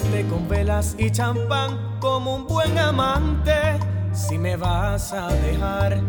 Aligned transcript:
con 0.00 0.48
velas 0.48 0.94
y 0.98 1.10
champán 1.10 1.98
como 2.00 2.36
un 2.36 2.46
buen 2.46 2.78
amante. 2.78 3.52
Si 4.14 4.38
me 4.38 4.56
vas 4.56 5.12
a 5.12 5.28
dejar, 5.28 6.00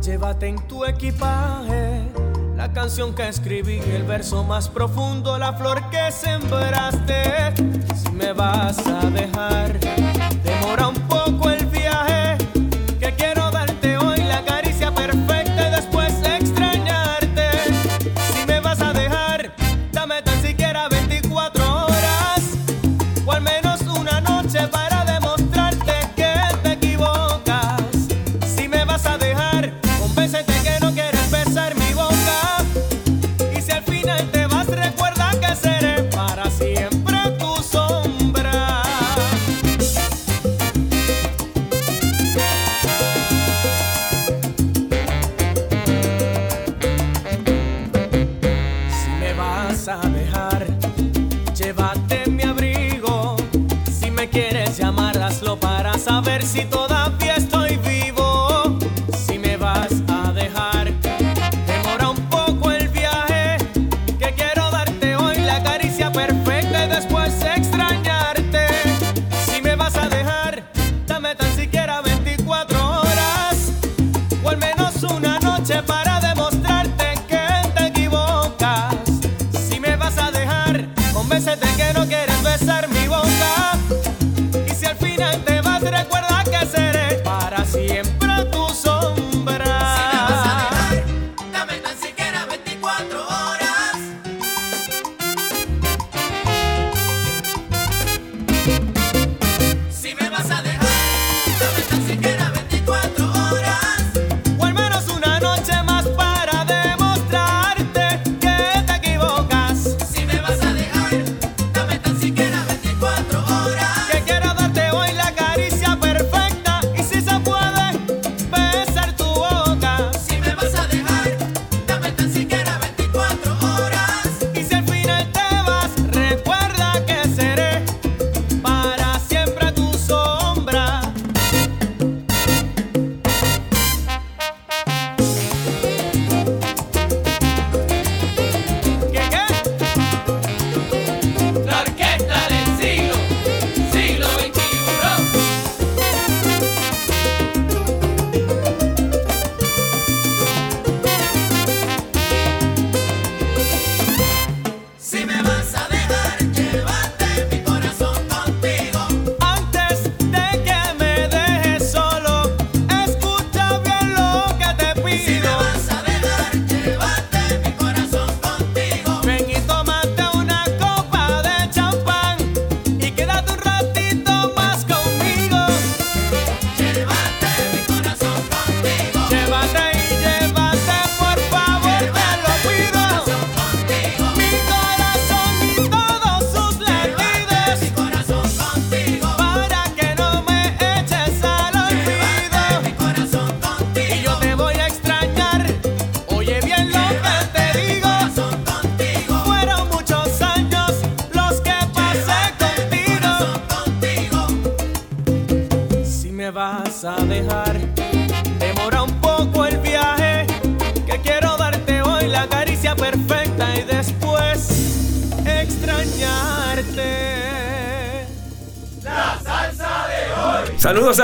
llévate 0.00 0.48
en 0.48 0.56
tu 0.66 0.86
equipaje 0.86 2.08
la 2.56 2.72
canción 2.72 3.14
que 3.14 3.28
escribí, 3.28 3.78
el 3.78 4.04
verso 4.04 4.42
más 4.44 4.68
profundo, 4.68 5.36
la 5.36 5.52
flor 5.52 5.90
que 5.90 6.10
sembraste. 6.10 7.54
Si 7.94 8.10
me 8.12 8.32
vas 8.32 8.86
a 8.86 9.10
dejar 9.10 9.78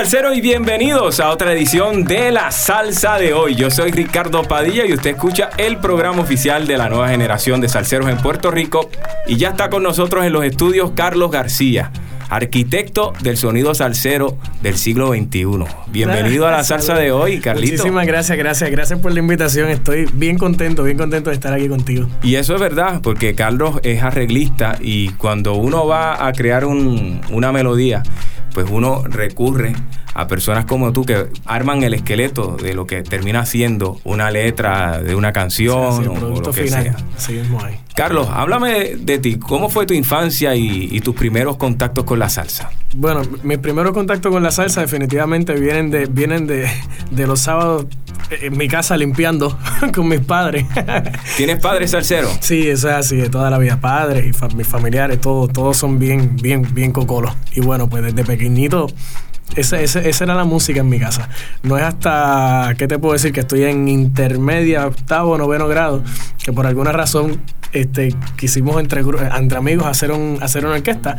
salseros 0.07 0.37
y 0.37 0.41
bienvenidos 0.41 1.19
a 1.19 1.31
otra 1.31 1.53
edición 1.53 2.05
de 2.05 2.31
La 2.31 2.53
Salsa 2.53 3.19
de 3.19 3.35
hoy. 3.35 3.57
Yo 3.57 3.73
soy 3.73 3.91
Ricardo 3.91 4.45
Padilla 4.45 4.87
y 4.87 4.93
usted 4.93 5.11
escucha 5.11 5.51
el 5.59 5.79
programa 5.79 6.23
oficial 6.23 6.69
de 6.69 6.79
la 6.79 6.89
nueva 6.89 7.09
generación 7.09 7.61
de 7.61 7.69
salseros 7.69 8.09
en 8.09 8.17
Puerto 8.19 8.53
Rico. 8.53 8.89
Y 9.27 9.37
ya 9.37 9.49
está 9.49 9.69
con 9.69 9.83
nosotros 9.83 10.25
en 10.25 10.33
los 10.33 10.45
estudios 10.45 10.93
Carlos 10.93 11.33
García, 11.33 11.91
arquitecto 12.29 13.15
del 13.21 13.37
sonido 13.37 13.75
salsero 13.75 14.39
del 14.63 14.77
siglo 14.77 15.09
XXI. 15.09 15.65
Bienvenido 15.89 16.47
a 16.47 16.53
La 16.53 16.63
Salsa 16.63 16.95
de 16.95 17.11
hoy, 17.11 17.41
Carlito. 17.41 17.73
Muchísimas 17.73 18.07
gracias, 18.07 18.39
gracias, 18.39 18.71
gracias 18.71 19.01
por 19.01 19.13
la 19.13 19.19
invitación. 19.19 19.71
Estoy 19.71 20.09
bien 20.13 20.39
contento, 20.39 20.85
bien 20.85 20.99
contento 20.99 21.31
de 21.31 21.35
estar 21.35 21.53
aquí 21.53 21.69
contigo. 21.69 22.07
Y 22.23 22.37
eso 22.37 22.55
es 22.55 22.61
verdad, 22.61 23.01
porque 23.03 23.35
Carlos 23.35 23.81
es 23.83 24.05
arreglista 24.05 24.79
y 24.81 25.09
cuando 25.15 25.55
uno 25.55 25.85
va 25.85 26.29
a 26.29 26.33
crear 26.33 26.65
una 26.65 27.51
melodía, 27.51 28.05
pues 28.57 28.71
uno 28.71 29.03
recurre 29.05 29.75
a 30.15 30.27
personas 30.29 30.65
como 30.65 30.91
tú 30.91 31.05
que 31.05 31.27
arman 31.45 31.83
el 31.83 31.93
esqueleto 31.93 32.57
de 32.57 32.73
lo 32.73 32.87
que 32.87 33.03
termina 33.03 33.45
siendo 33.45 34.01
una 34.03 34.31
letra 34.31 35.03
de 35.03 35.15
una 35.15 35.31
canción 35.31 35.97
sí, 35.97 36.03
sí, 36.05 36.09
o, 36.49 36.53
final. 36.55 36.83
sea. 36.83 36.97
Sí, 37.19 37.43
Carlos, 37.95 38.29
háblame 38.33 38.97
de 38.97 39.19
ti. 39.19 39.37
¿Cómo 39.39 39.69
fue 39.69 39.85
tu 39.85 39.93
infancia 39.93 40.57
y, 40.57 40.89
y, 40.91 41.01
tus 41.01 41.15
primeros 41.15 41.59
contactos 41.59 42.05
con 42.05 42.19
la 42.19 42.31
salsa? 42.31 42.71
Bueno, 42.95 43.21
mis 43.43 43.59
primeros 43.59 43.93
contactos 43.93 44.33
con 44.33 44.43
la 44.43 44.51
salsa 44.51 44.81
definitivamente 44.81 45.53
vienen 45.53 45.91
de, 45.91 46.07
vienen 46.07 46.47
de, 46.47 46.67
de 47.11 47.27
los 47.27 47.41
sábados 47.41 47.85
eh, 48.31 48.47
en 48.47 48.57
mi 48.57 48.69
casa 48.69 48.97
limpiando 48.97 49.59
con 49.95 50.09
mis 50.09 50.21
padres. 50.21 50.67
¿Tienes 51.37 51.61
padres 51.61 51.91
salseros? 51.93 52.37
Sí, 52.41 52.69
eso 52.69 52.89
es 52.89 52.95
así, 52.95 53.17
de 53.17 53.29
toda 53.29 53.51
la 53.51 53.59
vida. 53.59 53.81
Padres 53.81 54.25
y 54.27 54.57
mis 54.57 54.67
familiares, 54.67 55.21
todos, 55.21 55.53
todos 55.53 55.77
son 55.77 55.99
bien, 55.99 56.37
bien, 56.37 56.67
bien 56.75 56.93
cocolos. 56.93 57.33
Y 57.55 57.61
bueno, 57.61 57.89
pues 57.89 58.03
desde 58.03 58.25
pequeñito 58.25 58.89
esa, 59.55 59.81
esa, 59.81 60.01
esa, 60.01 60.25
era 60.25 60.35
la 60.35 60.45
música 60.45 60.81
en 60.81 60.89
mi 60.89 60.99
casa. 60.99 61.29
No 61.63 61.79
es 61.79 61.85
hasta, 61.85 62.75
¿qué 62.77 62.89
te 62.89 62.99
puedo 62.99 63.13
decir? 63.13 63.33
Que 63.33 63.41
estoy 63.41 63.65
en 63.65 63.89
intermedia, 63.89 64.87
octavo, 64.87 65.39
noveno 65.39 65.69
grado, 65.69 66.03
que 66.43 66.53
por 66.53 66.67
alguna 66.67 66.93
razón 66.93 67.41
este, 67.73 68.15
quisimos 68.37 68.81
entre, 68.81 69.03
entre 69.03 69.59
amigos 69.59 69.87
hacer, 69.87 70.11
un, 70.11 70.39
hacer 70.41 70.65
una 70.65 70.75
orquesta 70.75 71.17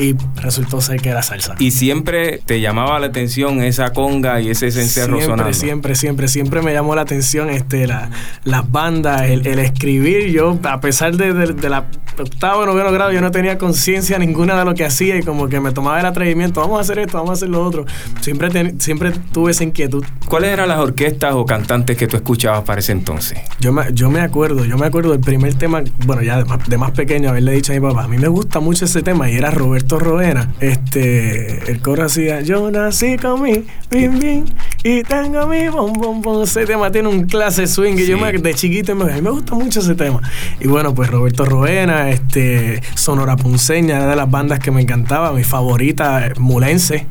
y 0.00 0.16
resultó 0.40 0.80
ser 0.80 1.00
que 1.00 1.10
era 1.10 1.22
salsa. 1.22 1.54
Y 1.58 1.70
siempre 1.72 2.38
te 2.44 2.60
llamaba 2.60 2.98
la 2.98 3.06
atención 3.06 3.62
esa 3.62 3.92
conga 3.92 4.40
y 4.40 4.50
ese 4.50 4.70
cencerro 4.70 5.16
siempre, 5.16 5.26
sonando. 5.26 5.52
siempre, 5.52 5.94
siempre, 5.94 6.28
siempre 6.28 6.62
me 6.62 6.72
llamó 6.72 6.94
la 6.94 7.02
atención 7.02 7.50
este, 7.50 7.86
la- 7.86 8.10
las 8.44 8.70
bandas, 8.70 9.22
el, 9.28 9.46
el 9.46 9.58
escribir. 9.58 10.30
Yo, 10.30 10.58
a 10.62 10.80
pesar 10.80 11.16
de, 11.16 11.32
de- 11.32 11.52
de 11.54 11.68
la 11.68 11.86
octavo, 12.18 12.66
noveno 12.66 12.92
grado, 12.92 13.12
yo 13.12 13.20
no 13.20 13.30
tenía 13.30 13.58
conciencia 13.58 14.18
ninguna 14.18 14.58
de 14.58 14.64
lo 14.64 14.74
que 14.74 14.84
hacía 14.84 15.16
y 15.16 15.22
como 15.22 15.48
que 15.48 15.60
me 15.60 15.72
tomaba 15.72 16.00
el 16.00 16.06
atrevimiento, 16.06 16.60
vamos 16.60 16.78
a 16.78 16.80
hacer 16.82 16.98
esto, 16.98 17.18
vamos 17.18 17.30
a 17.30 17.32
hacer 17.34 17.48
lo 17.48 17.64
otro. 17.64 17.84
Siempre, 18.20 18.50
ten- 18.50 18.80
siempre 18.80 19.12
tuve 19.32 19.50
esa 19.52 19.64
inquietud. 19.64 20.04
¿Cuáles 20.28 20.50
eran 20.52 20.68
las 20.68 20.78
orquestas 20.78 21.34
o 21.34 21.44
cantantes 21.44 21.96
que 21.96 22.06
tú 22.06 22.16
escuchabas 22.16 22.62
para 22.62 22.80
ese 22.80 22.92
entonces? 22.92 23.38
Yo 23.60 23.72
me, 23.72 23.84
yo 23.92 24.10
me 24.10 24.20
acuerdo, 24.20 24.64
yo 24.64 24.76
me 24.78 24.86
acuerdo 24.86 25.10
del 25.12 25.20
primer 25.20 25.54
tema, 25.54 25.82
bueno, 26.06 26.22
ya 26.22 26.36
de 26.38 26.44
más, 26.44 26.68
de 26.68 26.78
más 26.78 26.90
pequeño, 26.92 27.30
haberle 27.30 27.52
dicho 27.52 27.72
a 27.72 27.74
mi 27.74 27.80
papá, 27.80 28.04
a 28.04 28.08
mí 28.08 28.18
me 28.18 28.28
gusta 28.28 28.60
mucho 28.60 28.84
ese 28.84 29.02
tema 29.02 29.30
y 29.30 29.36
era 29.36 29.50
Roberto 29.50 29.89
Roena. 29.98 30.52
Este, 30.60 31.70
el 31.70 31.80
coro 31.80 32.04
hacía, 32.04 32.40
yo 32.40 32.70
nací 32.70 33.16
con 33.16 33.42
mi 33.42 33.64
bim 33.90 34.18
bim 34.18 34.44
y 34.84 35.02
tengo 35.02 35.46
mi 35.46 35.68
bom 35.68 35.92
bom 35.92 36.20
bom. 36.22 36.42
Ese 36.42 36.66
tema 36.66 36.90
tiene 36.90 37.08
un 37.08 37.24
clase 37.26 37.66
swing 37.66 37.94
y 37.98 38.06
yo 38.06 38.18
me, 38.18 38.32
de 38.32 38.54
chiquito 38.54 38.94
me, 38.94 39.12
a 39.12 39.16
mí 39.16 39.22
me 39.22 39.30
gusta 39.30 39.54
mucho 39.54 39.80
ese 39.80 39.94
tema. 39.94 40.20
Y 40.60 40.68
bueno, 40.68 40.94
pues 40.94 41.10
Roberto 41.10 41.44
Roena, 41.44 42.10
este, 42.10 42.80
Sonora 42.94 43.36
Punceña, 43.36 43.96
era 43.96 44.06
de 44.08 44.16
las 44.16 44.30
bandas 44.30 44.58
que 44.58 44.70
me 44.70 44.82
encantaba, 44.82 45.32
mi 45.32 45.44
favorita, 45.44 46.32
Mulense. 46.38 47.06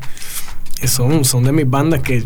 Son, 0.84 1.24
son 1.24 1.44
de 1.44 1.52
mis 1.52 1.68
bandas 1.68 2.00
que 2.00 2.24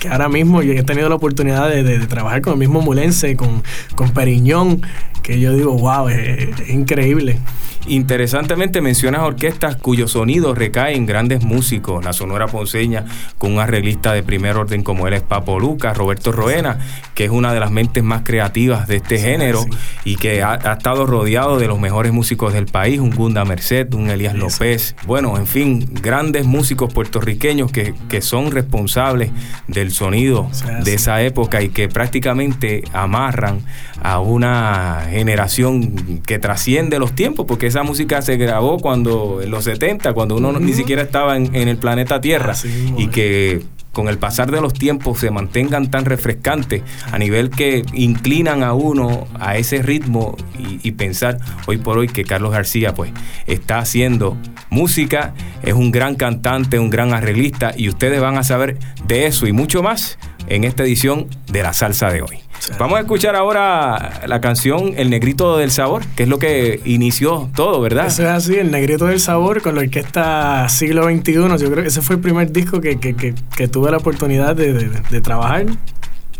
que 0.00 0.08
ahora 0.08 0.28
mismo 0.28 0.62
yo 0.62 0.72
he 0.74 0.82
tenido 0.84 1.08
la 1.08 1.16
oportunidad 1.16 1.68
de, 1.68 1.82
de- 1.82 1.98
de 1.98 2.06
trabajar 2.06 2.40
con 2.40 2.52
el 2.52 2.58
mismo 2.60 2.80
Mulense, 2.80 3.34
con, 3.34 3.64
con 3.96 4.10
Periñón, 4.10 4.80
que 5.28 5.38
yo 5.38 5.52
digo, 5.52 5.74
wow, 5.74 6.08
es, 6.08 6.58
es 6.58 6.70
increíble. 6.70 7.38
Interesantemente 7.86 8.80
mencionas 8.82 9.22
orquestas 9.22 9.76
cuyos 9.76 10.12
sonidos 10.12 10.58
recaen 10.58 10.96
en 10.96 11.06
grandes 11.06 11.42
músicos, 11.42 12.04
la 12.04 12.12
Sonora 12.12 12.46
Ponceña 12.46 13.04
con 13.38 13.52
un 13.52 13.60
arreglista 13.60 14.12
de 14.12 14.22
primer 14.22 14.56
orden 14.56 14.82
como 14.82 15.06
él 15.06 15.14
es 15.14 15.22
Papo 15.22 15.58
Lucas, 15.58 15.96
Roberto 15.96 16.32
Roena, 16.32 16.78
que 17.14 17.24
es 17.24 17.30
una 17.30 17.54
de 17.54 17.60
las 17.60 17.70
mentes 17.70 18.02
más 18.04 18.22
creativas 18.24 18.88
de 18.88 18.96
este 18.96 19.18
género 19.18 19.62
sí. 19.62 19.70
y 20.04 20.16
que 20.16 20.42
ha, 20.42 20.52
ha 20.52 20.72
estado 20.74 21.06
rodeado 21.06 21.58
de 21.58 21.66
los 21.66 21.78
mejores 21.78 22.12
músicos 22.12 22.52
del 22.52 22.66
país, 22.66 23.00
un 23.00 23.10
Gunda 23.10 23.44
Merced, 23.44 23.92
un 23.94 24.10
Elías 24.10 24.34
Sí. 24.34 24.38
López, 24.38 24.96
bueno, 25.06 25.38
en 25.38 25.46
fin, 25.46 25.88
grandes 26.02 26.44
músicos 26.44 26.92
puertorriqueños 26.92 27.72
que, 27.72 27.94
que 28.10 28.20
son 28.20 28.50
responsables 28.50 29.30
del 29.66 29.92
sonido 29.92 30.48
Sí, 30.52 30.64
de 30.84 30.94
esa 30.94 31.22
época 31.22 31.62
y 31.62 31.70
que 31.70 31.88
prácticamente 31.88 32.82
amarran 32.92 33.60
a 34.02 34.20
una 34.20 35.06
generación 35.18 36.20
que 36.26 36.38
trasciende 36.38 36.98
los 36.98 37.12
tiempos, 37.14 37.46
porque 37.46 37.66
esa 37.66 37.82
música 37.82 38.22
se 38.22 38.36
grabó 38.36 38.78
cuando 38.78 39.40
en 39.42 39.50
los 39.50 39.64
70, 39.64 40.12
cuando 40.14 40.36
uno 40.36 40.52
no- 40.52 40.60
ni 40.60 40.72
siquiera 40.72 41.02
estaba 41.02 41.36
en, 41.36 41.54
en 41.54 41.68
el 41.68 41.76
planeta 41.76 42.20
Tierra, 42.20 42.52
Así 42.52 42.94
y 42.96 43.08
que 43.08 43.62
con 43.92 44.08
el 44.08 44.18
pasar 44.18 44.50
de 44.52 44.60
los 44.60 44.74
tiempos 44.74 45.18
se 45.18 45.30
mantengan 45.32 45.90
tan 45.90 46.04
refrescantes 46.04 46.82
a 47.10 47.18
nivel 47.18 47.50
que 47.50 47.82
inclinan 47.94 48.62
a 48.62 48.72
uno 48.72 49.26
a 49.40 49.56
ese 49.56 49.82
ritmo 49.82 50.36
y, 50.56 50.86
y 50.86 50.92
pensar 50.92 51.38
hoy 51.66 51.78
por 51.78 51.98
hoy 51.98 52.06
que 52.06 52.22
Carlos 52.24 52.52
García 52.52 52.94
pues 52.94 53.10
está 53.48 53.78
haciendo 53.78 54.36
música, 54.70 55.34
es 55.64 55.74
un 55.74 55.90
gran 55.90 56.14
cantante, 56.14 56.78
un 56.78 56.90
gran 56.90 57.12
arreglista 57.12 57.72
y 57.76 57.88
ustedes 57.88 58.20
van 58.20 58.36
a 58.38 58.44
saber 58.44 58.78
de 59.06 59.26
eso 59.26 59.46
y 59.48 59.52
mucho 59.52 59.82
más 59.82 60.16
en 60.48 60.62
esta 60.64 60.84
edición 60.84 61.26
de 61.50 61.62
la 61.64 61.72
salsa 61.72 62.10
de 62.10 62.22
hoy. 62.22 62.38
Vamos 62.78 62.98
a 62.98 63.00
escuchar 63.00 63.34
ahora 63.36 64.20
la 64.26 64.40
canción 64.40 64.92
El 64.96 65.10
Negrito 65.10 65.56
del 65.56 65.70
Sabor, 65.70 66.04
que 66.16 66.24
es 66.24 66.28
lo 66.28 66.38
que 66.38 66.80
inició 66.84 67.48
todo, 67.54 67.80
¿verdad? 67.80 68.06
Eso 68.06 68.22
es 68.22 68.28
así, 68.28 68.56
el 68.56 68.70
Negrito 68.70 69.06
del 69.06 69.20
Sabor 69.20 69.62
con 69.62 69.74
la 69.74 69.80
orquesta 69.82 70.68
Siglo 70.68 71.04
XXI. 71.04 71.32
Yo 71.34 71.70
creo 71.70 71.82
que 71.82 71.88
ese 71.88 72.02
fue 72.02 72.16
el 72.16 72.22
primer 72.22 72.52
disco 72.52 72.80
que, 72.80 72.98
que- 72.98 73.14
que- 73.14 73.34
que 73.56 73.68
tuve 73.68 73.90
la 73.90 73.96
oportunidad 73.98 74.54
de, 74.56 74.72
de- 74.72 75.00
de 75.08 75.20
trabajar. 75.20 75.66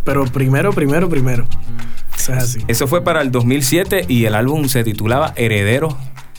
Pero 0.04 0.24
primero, 0.26 0.72
primero, 0.72 1.08
primero. 1.08 1.46
Eso 2.16 2.32
es 2.32 2.38
así. 2.42 2.60
Eso 2.68 2.86
fue 2.88 3.02
para 3.04 3.22
el 3.22 3.30
2007 3.30 4.04
y 4.08 4.24
el 4.24 4.34
álbum 4.34 4.68
se 4.68 4.82
titulaba 4.84 5.32
Herederos 5.36 5.94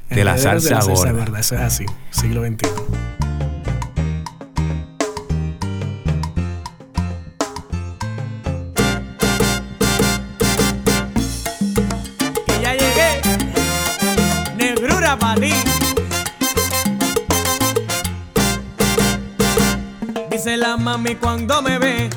de 0.10 0.24
la 0.24 0.34
Herederos 0.36 0.64
salsa 0.66 0.92
gorda. 0.92 1.12
gorda, 1.14 1.40
Eso 1.40 1.56
es 1.56 1.62
así, 1.62 1.86
siglo 2.12 2.44
XXI. 2.46 2.68
Mami 20.90 21.14
cuando 21.14 21.62
me 21.62 21.78
ve, 21.78 22.10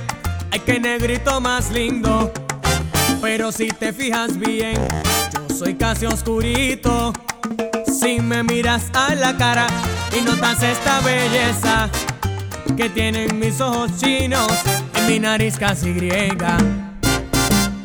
ay 0.50 0.60
que 0.60 0.80
negrito 0.80 1.42
más 1.42 1.70
lindo. 1.70 2.32
Pero 3.20 3.52
si 3.52 3.68
te 3.68 3.92
fijas 3.92 4.38
bien, 4.38 4.76
yo 5.34 5.54
soy 5.54 5.74
casi 5.74 6.06
oscurito. 6.06 7.12
Si 7.86 8.20
me 8.20 8.42
miras 8.42 8.84
a 8.94 9.14
la 9.14 9.36
cara 9.36 9.66
y 10.16 10.22
notas 10.22 10.62
esta 10.62 11.00
belleza 11.00 11.90
que 12.74 12.88
tienen 12.88 13.38
mis 13.38 13.60
ojos 13.60 13.90
chinos 13.98 14.50
y 14.98 15.10
mi 15.10 15.18
nariz 15.20 15.58
casi 15.58 15.92
griega. 15.92 16.56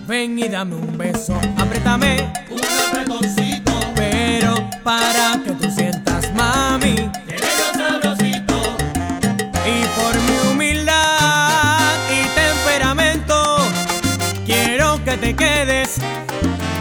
Ven 0.07 0.39
y 0.39 0.47
dame 0.47 0.75
un 0.75 0.97
beso, 0.97 1.37
apriétame 1.57 2.33
Un 2.49 2.61
apretoncito, 2.87 3.73
pero 3.93 4.55
para 4.85 5.37
que 5.43 5.51
tú 5.51 5.69
sientas, 5.69 6.33
mami, 6.33 7.11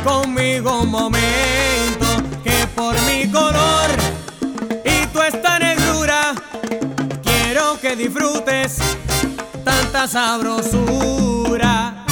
conmigo 0.05 0.83
un 0.83 0.91
momento, 0.91 2.07
que 2.43 2.67
por 2.75 2.95
mi 3.03 3.31
color 3.31 3.91
y 4.85 5.07
tu 5.09 5.23
esta 5.23 5.59
negrura, 5.59 6.35
quiero 7.23 7.79
que 7.81 7.97
disfrutes 7.97 8.79
tanta 9.65 10.07
sabrosura. 10.07 12.06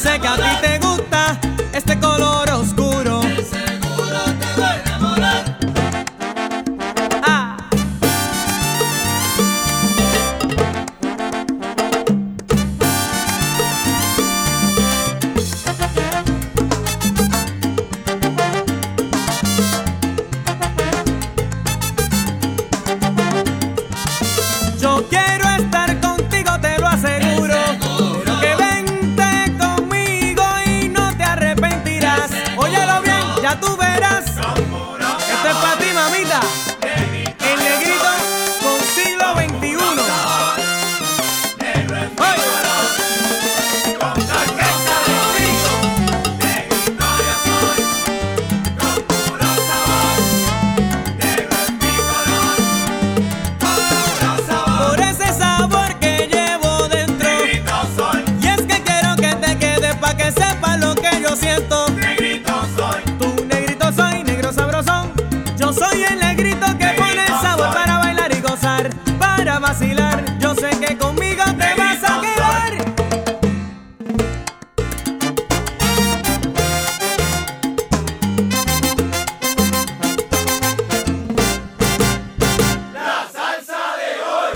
Sé 0.00 0.18
que 0.18 0.28
a 0.28 0.36
ti 0.36 0.60
te 0.62 0.79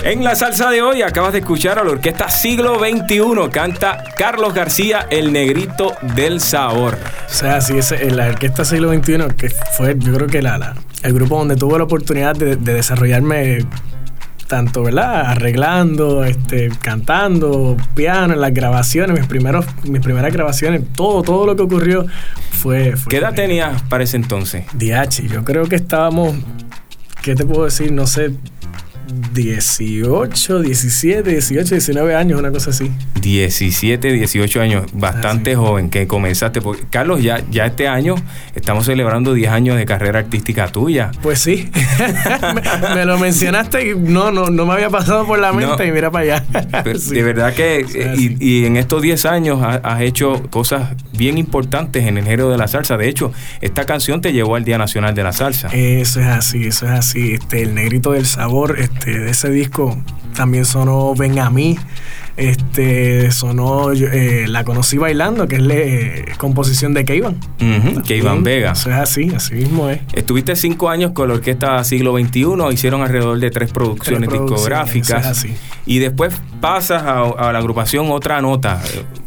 En 0.05 0.23
la 0.23 0.35
salsa 0.35 0.71
de 0.71 0.83
hoy 0.83 1.01
acabas 1.01 1.33
de 1.33 1.39
escuchar 1.39 1.79
a 1.79 1.85
la 1.85 1.91
orquesta 1.93 2.29
Siglo 2.29 2.79
XXI. 2.79 3.49
Canta 3.51 4.05
Carlos 4.17 4.53
García, 4.53 5.07
el 5.11 5.33
negrito 5.33 5.95
del 6.15 6.41
sabor. 6.41 6.99
O 7.27 7.33
sea, 7.33 7.61
sí, 7.63 7.75
en 7.99 8.17
la 8.17 8.27
orquesta 8.29 8.65
siglo 8.67 8.93
XXI, 8.93 9.17
que 9.37 9.49
fue, 9.49 9.97
yo 9.99 10.13
creo 10.13 10.27
que 10.27 10.43
la, 10.43 10.59
la- 10.59 10.75
el 11.03 11.13
grupo 11.15 11.39
donde 11.39 11.57
tuve 11.57 11.79
la 11.79 11.85
oportunidad 11.85 12.35
de, 12.37 12.57
de 12.57 12.75
desarrollarme 12.75 13.67
tanto, 14.47 14.83
¿verdad? 14.83 15.23
Arreglando, 15.27 16.23
este, 16.25 16.69
cantando, 16.83 17.77
piano, 17.95 18.35
en 18.35 18.41
las 18.43 18.53
grabaciones, 18.53 19.19
mis 19.19 19.27
primeros, 19.27 19.65
mis 19.85 20.03
primeras 20.03 20.33
grabaciones, 20.35 20.83
todo, 20.95 21.23
todo 21.23 21.47
lo 21.47 21.57
que 21.57 21.63
ocurrió 21.63 22.05
fue. 22.53 22.95
fue 22.97 23.11
¿Qué 23.11 23.17
edad 23.17 23.35
tenías 23.35 23.81
para 23.85 24.05
ese 24.05 24.17
entonces? 24.17 24.65
DH, 24.75 25.29
yo 25.29 25.45
creo 25.45 25.65
que 25.65 25.77
estábamos, 25.77 26.35
¿qué 27.23 27.35
te 27.35 27.45
puedo 27.47 27.65
decir? 27.65 27.91
No 27.91 28.07
sé, 28.07 28.33
18, 29.33 30.61
17, 30.61 31.31
18, 31.31 31.75
19 31.75 32.15
años, 32.15 32.39
una 32.39 32.51
cosa 32.51 32.71
así. 32.71 32.91
17, 33.21 34.13
18 34.13 34.61
años, 34.61 34.85
bastante 34.93 35.51
Ah, 35.53 35.55
sí. 35.55 35.57
joven 35.61 35.91
que 35.91 36.07
comenzaste. 36.07 36.61
Porque, 36.61 36.85
Carlos, 36.91 37.23
ya, 37.23 37.43
ya 37.51 37.67
este 37.67 37.89
año 37.89 38.15
estamos 38.55 38.87
celebrando 38.87 39.33
10 39.35 39.51
años 39.51 39.77
de 39.77 39.87
carrera 39.87 40.21
artística 40.21 40.69
tuya. 40.69 41.11
Pues 41.23 41.39
sí, 41.41 41.71
me, 42.55 42.95
me 42.95 43.05
lo 43.05 43.19
mencionaste 43.19 43.91
y 43.91 43.95
no, 43.99 44.31
no, 44.31 44.51
no 44.51 44.67
me 44.67 44.75
había 44.75 44.91
pasado 44.91 45.27
por 45.27 45.39
la 45.39 45.53
mente 45.53 45.77
No. 45.79 45.85
y 45.85 45.93
mira 45.93 46.11
para 46.11 46.25
allá. 46.37 46.45
Pero 46.85 46.99
Sí. 47.05 47.15
De 47.15 47.23
verdad 47.23 47.53
que, 47.55 47.81
eh, 47.81 48.15
y, 48.17 48.37
y 48.63 48.67
en 48.67 48.77
estos 48.77 49.03
10 49.03 49.27
años 49.27 49.61
ha- 49.63 49.77
has 49.83 50.01
hecho 50.01 50.43
cosas 50.51 50.91
bien 51.13 51.39
importantes 51.39 52.07
en 52.07 52.19
el 52.19 52.25
género 52.25 52.51
de 52.51 52.57
la 52.59 52.67
salsa. 52.69 52.97
De 52.97 53.09
hecho, 53.09 53.33
esta 53.61 53.85
canción 53.85 54.21
te 54.21 54.33
llevó 54.33 54.57
al 54.57 54.65
Día 54.65 54.79
Nacional 54.79 55.15
de 55.15 55.23
la 55.23 55.33
Salsa. 55.33 55.69
Eso 55.73 56.21
es 56.21 56.27
así, 56.27 56.67
eso 56.67 56.87
es 56.87 56.93
así. 56.93 57.33
Este, 57.35 57.63
el 57.63 57.75
negrito 57.75 58.13
del 58.13 58.27
sabor, 58.27 58.77
este, 58.79 58.94
de 59.05 59.31
ese 59.31 59.51
disco 59.51 59.97
también 60.35 60.65
sonó 60.65 61.15
Ven 61.15 61.39
a 61.39 61.51
mí. 61.51 61.79
Este, 62.37 63.31
sonó 63.31 63.93
eh, 63.93 64.47
La 64.49 64.65
conocí 64.65 64.99
bailando, 64.99 65.47
que 65.47 65.57
es 65.57 65.63
la 65.63 65.75
eh, 65.75 66.25
composición 66.37 66.93
de 66.93 67.05
Keivan. 67.05 67.37
Iván 68.09 68.43
Vega. 68.43 68.73
Eso 68.73 68.91
es 68.91 68.97
así, 68.97 69.31
así 69.35 69.55
mismo 69.55 69.89
es. 69.89 70.01
Estuviste 70.13 70.57
cinco 70.57 70.91
años 70.91 71.13
con 71.13 71.29
la 71.29 71.35
orquesta 71.35 71.83
Siglo 71.85 72.19
XXI, 72.19 72.45
hicieron 72.73 73.03
alrededor 73.03 73.39
de 73.39 73.51
tres 73.51 73.71
producciones 73.71 74.29
Tres 74.29 74.41
producciones, 74.41 74.51
discográficas. 74.51 75.21
es 75.25 75.27
así. 75.27 75.55
Y 75.87 76.01
después 76.01 76.35
pasas 76.61 77.05
a, 77.05 77.21
a 77.23 77.53
la 77.53 77.59
agrupación 77.59 78.11
Otra 78.11 78.41
Nota. 78.41 78.83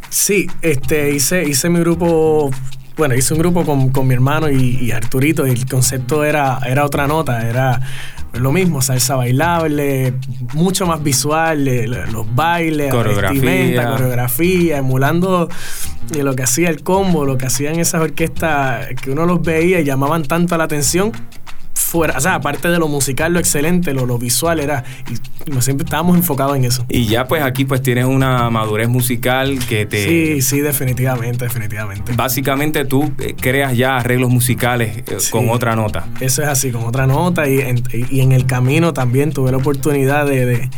Sí, 0.10 0.48
este, 0.62 1.12
hice, 1.14 1.48
hice 1.48 1.70
mi 1.70 1.80
grupo, 1.80 2.52
bueno, 2.98 3.16
hice 3.16 3.34
un 3.34 3.40
grupo 3.40 3.64
con, 3.66 3.90
con 3.90 4.08
mi 4.08 4.14
hermano 4.16 4.50
y, 4.50 4.80
y 4.82 4.92
Arturito 4.92 5.48
y 5.48 5.52
el 5.52 5.66
concepto 5.66 6.26
era, 6.26 6.60
era 6.66 6.86
otra 6.86 7.08
nota, 7.08 7.48
era 7.48 7.80
lo 8.40 8.52
mismo, 8.52 8.82
salsa 8.82 9.16
bailable, 9.16 10.14
mucho 10.54 10.86
más 10.86 11.04
visual, 11.04 11.68
eh, 11.68 11.88
los 11.88 12.36
bailes, 12.36 12.88
la 12.88 12.92
Coreografía. 12.92 13.42
vestimenta, 13.42 13.90
coreografía, 13.92 14.78
emulando 14.78 15.50
eh, 16.16 16.24
lo 16.24 16.36
que 16.36 16.44
hacía 16.44 16.70
el 16.70 16.84
combo, 16.84 17.26
lo 17.26 17.38
que 17.38 17.46
hacían 17.46 17.80
esas 17.80 18.02
orquestas 18.02 18.88
que 19.02 19.12
uno 19.12 19.26
los 19.26 19.42
veía 19.42 19.80
y 19.80 19.84
llamaban 19.84 20.24
tanto 20.24 20.58
la 20.58 20.66
atención. 20.66 21.12
Fuera, 21.74 22.18
o 22.18 22.22
sea, 22.22 22.36
aparte 22.36 22.68
de 22.70 22.80
lo 22.80 22.88
musical, 22.88 23.34
lo 23.34 23.40
excelente, 23.40 23.94
lo, 23.94 24.06
lo 24.06 24.18
visual 24.18 24.60
era. 24.60 24.84
Y 25.10 25.16
siempre 25.62 25.86
estábamos 25.86 26.16
enfocados 26.18 26.56
en 26.58 26.66
eso. 26.66 26.86
Y 26.90 27.06
ya 27.08 27.26
pues 27.28 27.42
aquí 27.44 27.66
pues 27.66 27.82
tienes 27.82 28.06
una 28.06 28.50
madurez 28.50 28.88
musical 28.90 29.60
que 29.68 29.86
te... 29.86 30.04
Sí, 30.04 30.42
sí, 30.42 30.60
definitivamente, 30.62 31.46
definitivamente. 31.46 32.14
Básicamente 32.16 32.86
tú 32.86 33.12
eh, 33.20 33.36
creas 33.40 33.76
ya 33.76 33.98
arreglos 33.98 34.30
musicales 34.30 34.98
eh, 34.98 35.04
Sí. 35.20 35.32
con 35.32 35.50
otra 35.50 35.76
nota. 35.76 36.06
Eso 36.20 36.42
es 36.44 36.48
así, 36.48 36.72
con 36.72 36.84
otra 36.84 37.08
nota. 37.08 37.48
Y 37.50 37.60
en, 37.62 37.84
y 38.10 38.22
en 38.22 38.32
el 38.32 38.46
camino 38.46 38.94
también 38.94 39.32
tuve 39.32 39.52
la 39.52 39.58
oportunidad 39.58 40.26
de, 40.26 40.46
de- 40.46 40.70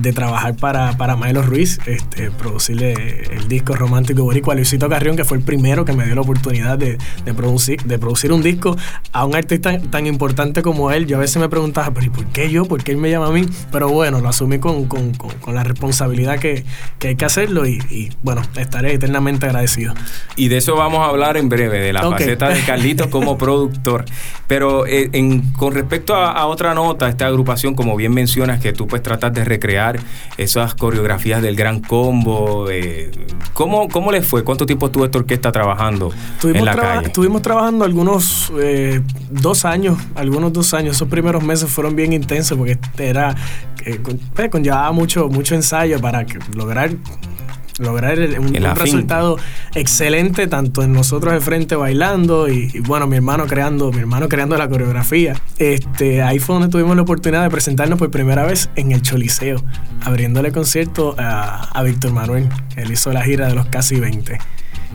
de 0.00 0.12
trabajar 0.12 0.56
para, 0.56 0.96
para 0.96 1.16
Milo 1.16 1.42
Ruiz, 1.42 1.78
este, 1.86 2.30
producirle 2.32 2.94
el 3.32 3.46
disco 3.46 3.74
romántico 3.76 4.24
boricua 4.24 4.52
a 4.54 4.56
Luisito 4.56 4.88
Carrión, 4.88 5.14
que 5.16 5.24
fue 5.24 5.36
el 5.36 5.44
primero 5.44 5.84
que 5.84 5.92
me 5.92 6.04
dio 6.04 6.16
la 6.16 6.20
oportunidad 6.22 6.76
de, 6.78 6.98
de 7.24 7.34
producir, 7.34 7.80
de 7.84 7.96
producir 7.98 8.32
un 8.32 8.42
disco 8.42 8.76
a 9.12 9.24
un 9.24 9.36
artista 9.36 9.78
tan 9.90 10.06
importante 10.08 10.62
como 10.62 10.90
él. 10.90 11.06
Yo 11.06 11.16
a 11.18 11.20
veces 11.20 11.36
me 11.40 11.48
preguntaba, 11.48 11.92
pero 11.92 12.06
¿y 12.06 12.10
por 12.10 12.26
qué 12.26 12.50
yo? 12.50 12.64
¿Por 12.64 12.82
qué 12.82 12.90
él 12.92 12.98
me 12.98 13.08
llama 13.10 13.28
a 13.28 13.30
mí? 13.30 13.46
Pero 13.70 13.88
bueno, 13.88 14.13
lo 14.20 14.28
asumí 14.28 14.58
con, 14.58 14.86
con- 14.86 15.14
con- 15.14 15.34
con 15.38 15.54
la 15.54 15.64
responsabilidad 15.64 16.38
que, 16.38 16.64
que 16.98 17.08
hay 17.08 17.16
que 17.16 17.24
hacerlo 17.24 17.66
y, 17.66 17.78
y, 17.90 18.10
bueno, 18.22 18.42
estaré 18.56 18.94
eternamente 18.94 19.46
agradecido. 19.46 19.94
Y 20.36 20.48
de 20.48 20.56
eso 20.58 20.76
vamos 20.76 21.00
a 21.00 21.06
hablar 21.10 21.36
en 21.36 21.48
breve, 21.48 21.78
de 21.80 21.92
la 21.92 22.06
Ok. 22.08 22.18
faceta 22.18 22.48
de 22.48 22.60
Carlitos 22.62 23.06
como 23.08 23.36
productor. 23.38 24.04
Pero 24.46 24.86
eh, 24.86 25.08
en, 25.12 25.52
con 25.52 25.72
respecto 25.74 26.14
a, 26.14 26.32
a 26.32 26.46
otra 26.46 26.74
nota, 26.74 27.08
esta 27.08 27.26
agrupación, 27.26 27.74
como 27.74 27.96
bien 27.96 28.12
mencionas, 28.12 28.60
que 28.60 28.72
tú 28.72 28.86
pues 28.86 29.02
tratas 29.02 29.32
de 29.32 29.44
recrear 29.44 29.98
esas 30.36 30.74
coreografías 30.74 31.40
del 31.42 31.56
gran 31.56 31.80
combo, 31.80 32.68
eh, 32.70 33.10
¿cómo, 33.54 33.88
¿cómo 33.88 34.12
les 34.12 34.26
fue? 34.26 34.44
¿Cuánto 34.44 34.66
tiempo 34.66 34.86
estuvo 34.86 35.04
esta 35.04 35.18
orquesta 35.18 35.50
trabajando 35.52 36.10
en 36.12 36.18
Estuvimos, 36.34 36.64
la 36.64 36.72
traba- 36.72 36.94
calle? 36.94 37.06
estuvimos 37.06 37.42
trabajando 37.42 37.84
algunos 37.84 38.52
eh, 38.60 39.00
dos 39.30 39.64
años, 39.64 39.98
algunos 40.14 40.52
dos 40.52 40.74
años. 40.74 40.96
Esos 40.96 41.08
primeros 41.08 41.42
meses 41.42 41.70
fueron 41.70 41.96
bien 41.96 42.12
intensos 42.12 42.56
porque 42.58 42.78
era 42.98 43.34
eh, 43.84 43.98
pues, 44.04 44.48
conllevaba 44.50 44.92
mucho, 44.92 45.28
mucho 45.28 45.54
ensayo 45.54 46.00
para 46.00 46.24
que- 46.26 46.38
lograr 46.54 46.90
lograr 47.80 48.16
el- 48.20 48.38
un, 48.38 48.54
El 48.54 48.62
un 48.62 48.66
afín. 48.68 48.84
resultado 48.84 49.36
excelente 49.74 50.46
tanto 50.46 50.84
en 50.84 50.92
nosotros 50.92 51.34
de 51.34 51.40
frente 51.40 51.74
bailando 51.74 52.48
y, 52.48 52.70
y, 52.72 52.78
bueno 52.78 53.08
mi 53.08 53.16
hermano 53.16 53.46
creando 53.48 53.90
mi 53.90 53.98
hermano 53.98 54.28
creando 54.28 54.56
la 54.56 54.68
coreografía. 54.68 55.34
Este 55.58 56.22
ahí 56.22 56.38
fue 56.38 56.54
donde 56.54 56.68
tuvimos 56.68 56.94
la 56.94 57.02
oportunidad 57.02 57.42
de 57.42 57.50
presentarnos 57.50 57.98
por 57.98 58.12
primera 58.12 58.44
vez 58.44 58.70
en 58.76 58.92
el 58.92 59.02
Choliseo 59.02 59.60
abriéndole 60.04 60.52
concierto 60.52 61.16
a, 61.18 61.64
a 61.76 61.82
Víctor 61.82 62.12
Manuel. 62.12 62.48
Él 62.76 62.92
hizo 62.92 63.12
la 63.12 63.22
gira 63.24 63.48
de 63.48 63.56
los 63.56 63.66
casi 63.66 63.98
20 63.98 64.38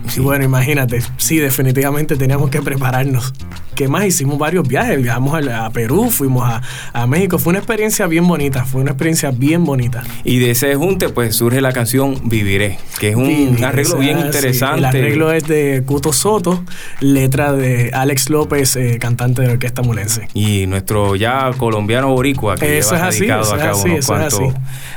Sí. 0.08 0.20
y 0.20 0.22
bueno, 0.22 0.44
imagínate, 0.44 1.02
sí, 1.16 1.38
definitivamente 1.38 2.16
teníamos 2.16 2.50
que 2.50 2.62
prepararnos. 2.62 3.32
¿qué 3.76 3.88
más? 3.88 4.04
Hicimos 4.04 4.36
varios 4.38 4.68
viajes, 4.68 5.00
viajamos 5.02 5.48
a, 5.48 5.64
a 5.64 5.70
Perú, 5.70 6.10
fuimos 6.10 6.42
a, 6.46 6.60
a 6.92 7.06
México, 7.06 7.38
fue 7.38 7.52
una 7.52 7.60
experiencia 7.60 8.06
bien 8.06 8.28
bonita, 8.28 8.66
fue 8.66 8.82
una 8.82 8.90
experiencia 8.90 9.30
bien 9.30 9.64
bonita. 9.64 10.02
Y 10.22 10.38
de 10.38 10.50
ese 10.50 10.74
junte 10.74 11.08
pues 11.08 11.34
surge 11.36 11.62
la 11.62 11.72
canción 11.72 12.28
Viviré, 12.28 12.76
que 12.98 13.10
es 13.10 13.16
un 13.16 13.26
Viviré, 13.28 13.64
arreglo 13.64 13.96
bien 13.96 14.18
interesante. 14.18 14.80
El 14.80 14.84
arreglo 14.84 15.32
es 15.32 15.46
de 15.46 15.82
Cuto 15.86 16.12
Soto, 16.12 16.62
letra 17.00 17.54
de 17.54 17.90
Alex 17.94 18.28
López, 18.28 18.76
eh, 18.76 18.98
cantante 19.00 19.40
de 19.40 19.46
la 19.48 19.54
orquesta 19.54 19.80
mulense. 19.80 20.28
y 20.34 20.66
nuestro 20.66 21.16
ya 21.16 21.50
colombiano 21.56 22.08
boricua 22.10 22.56
que 22.56 22.76
Eso 22.76 22.96
lleva 22.96 23.08
es 23.08 23.14
así, 23.14 23.20
dedicado 23.20 23.42
eso 23.44 23.56
es 23.56 23.62
acá 23.62 23.70
así, 23.70 23.88
unos 23.88 24.06
cuantos 24.06 24.34
así. 24.40 24.52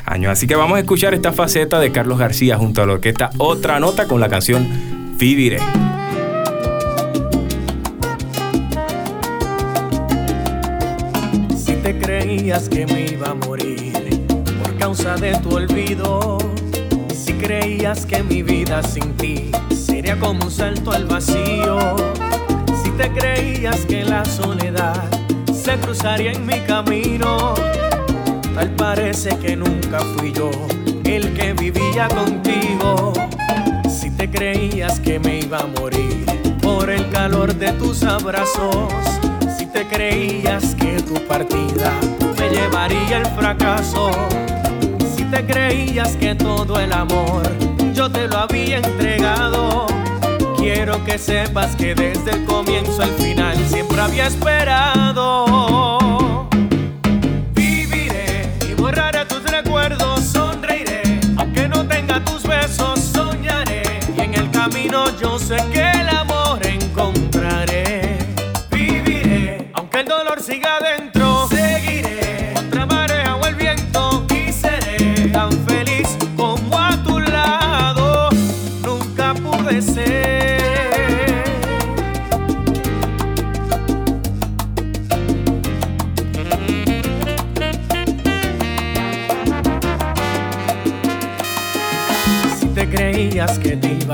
años. 0.08 0.32
Así 0.34 0.46
que 0.46 0.56
vamos 0.56 0.76
a 0.76 0.80
escuchar 0.82 1.14
esta 1.14 1.32
faceta 1.32 1.80
de 1.80 1.94
Carlos 1.94 2.20
García 2.20 2.58
junto 2.58 2.82
a 2.82 2.86
la 2.86 2.94
orquesta 2.94 3.30
Otra 3.38 3.80
Nota 3.80 4.10
con 4.10 4.20
la 4.20 4.28
canción 4.28 4.68
Viviré. 5.18 5.60
Si 11.56 11.74
te 11.76 11.98
creías 11.98 12.68
que 12.70 12.86
me 12.86 13.06
iba 13.06 13.30
a 13.30 13.34
morir 13.34 14.26
por 14.62 14.78
causa 14.78 15.16
de 15.16 15.34
tu 15.40 15.56
olvido, 15.56 16.38
si 17.14 17.34
creías 17.34 18.06
que 18.06 18.24
mi 18.24 18.44
vida 18.44 18.84
sin 18.84 19.14
ti 19.14 19.52
sería 19.76 20.20
como 20.20 20.46
un 20.46 20.52
salto 20.52 20.92
al 20.92 21.06
vacío, 21.06 21.96
si 22.84 22.90
te 22.92 23.12
creías 23.12 23.86
que 23.86 24.04
la 24.04 24.26
soledad 24.26 25.04
se 25.54 25.78
cruzaría 25.78 26.32
en 26.32 26.46
mi 26.46 26.60
camino, 26.62 27.54
tal 28.56 28.70
parece 28.76 29.38
que 29.38 29.56
nunca 29.56 30.00
fui 30.18 30.34
yo 30.34 30.52
el 31.06 31.34
que 31.34 31.54
vivía 31.54 32.08
contigo. 32.08 33.14
Si 34.24 34.30
te 34.30 34.38
creías 34.38 35.02
que 35.02 35.20
me 35.20 35.40
iba 35.40 35.60
a 35.60 35.68
morir 35.68 36.26
por 36.62 36.90
el 36.90 37.10
calor 37.10 37.54
de 37.54 37.74
tus 37.74 38.04
abrazos, 38.04 38.88
si 39.58 39.66
te 39.66 39.86
creías 39.86 40.76
que 40.76 41.02
tu 41.02 41.16
partida 41.28 41.92
me 42.40 42.50
llevaría 42.50 43.18
al 43.18 43.26
fracaso, 43.36 44.12
si 45.14 45.26
te 45.26 45.46
creías 45.46 46.16
que 46.16 46.36
todo 46.36 46.80
el 46.80 46.94
amor 46.94 47.44
yo 47.94 48.10
te 48.10 48.30
lo 48.30 48.38
había 48.38 48.78
entregado, 48.78 49.88
quiero 50.56 51.04
que 51.04 51.18
sepas 51.18 51.76
que 51.76 51.94
desde 51.94 52.32
el 52.32 52.46
comienzo 52.46 53.02
al 53.02 53.12
final 53.16 53.58
siempre 53.68 54.00
había 54.00 54.28
esperado. 54.28 55.34
Camino 64.84 65.18
yo 65.18 65.40
sé 65.40 65.56
que 65.72 65.92
el 65.92 66.23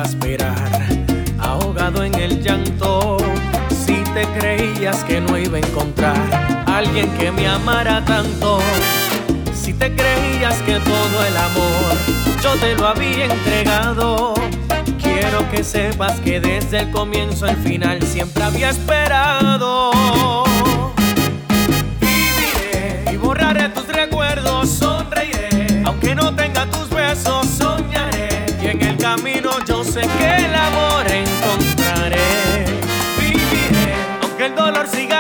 esperar, 0.09 0.71
ahogado 1.37 2.03
en 2.03 2.15
el 2.15 2.41
llanto. 2.41 3.17
Si 3.69 3.93
te 4.15 4.25
creías 4.39 5.03
que 5.03 5.21
no 5.21 5.37
iba 5.37 5.57
a 5.57 5.61
encontrar 5.61 6.63
alguien 6.65 7.09
que 7.17 7.31
me 7.31 7.47
amara 7.47 8.03
tanto. 8.03 8.59
Si 9.53 9.73
te 9.73 9.93
creías 9.93 10.55
que 10.63 10.79
todo 10.79 11.25
el 11.27 11.37
amor 11.37 11.95
yo 12.41 12.55
te 12.55 12.75
lo 12.75 12.87
había 12.87 13.25
entregado. 13.25 14.33
Quiero 15.01 15.47
que 15.51 15.63
sepas 15.63 16.19
que 16.21 16.39
desde 16.39 16.79
el 16.79 16.91
comienzo 16.91 17.45
al 17.45 17.57
final 17.57 18.01
siempre 18.01 18.43
había 18.43 18.69
esperado. 18.71 19.91
Viviré 21.99 23.13
y 23.13 23.17
borraré 23.17 23.69
tus 23.69 23.87
recuerdos, 23.87 24.18
sé 30.01 30.07
que 30.17 30.45
el 30.45 30.55
amor 30.55 31.05
encontraré. 31.07 32.65
Viviré, 33.19 33.93
aunque 34.21 34.45
el 34.45 34.55
dolor 34.55 34.87
siga 34.87 35.18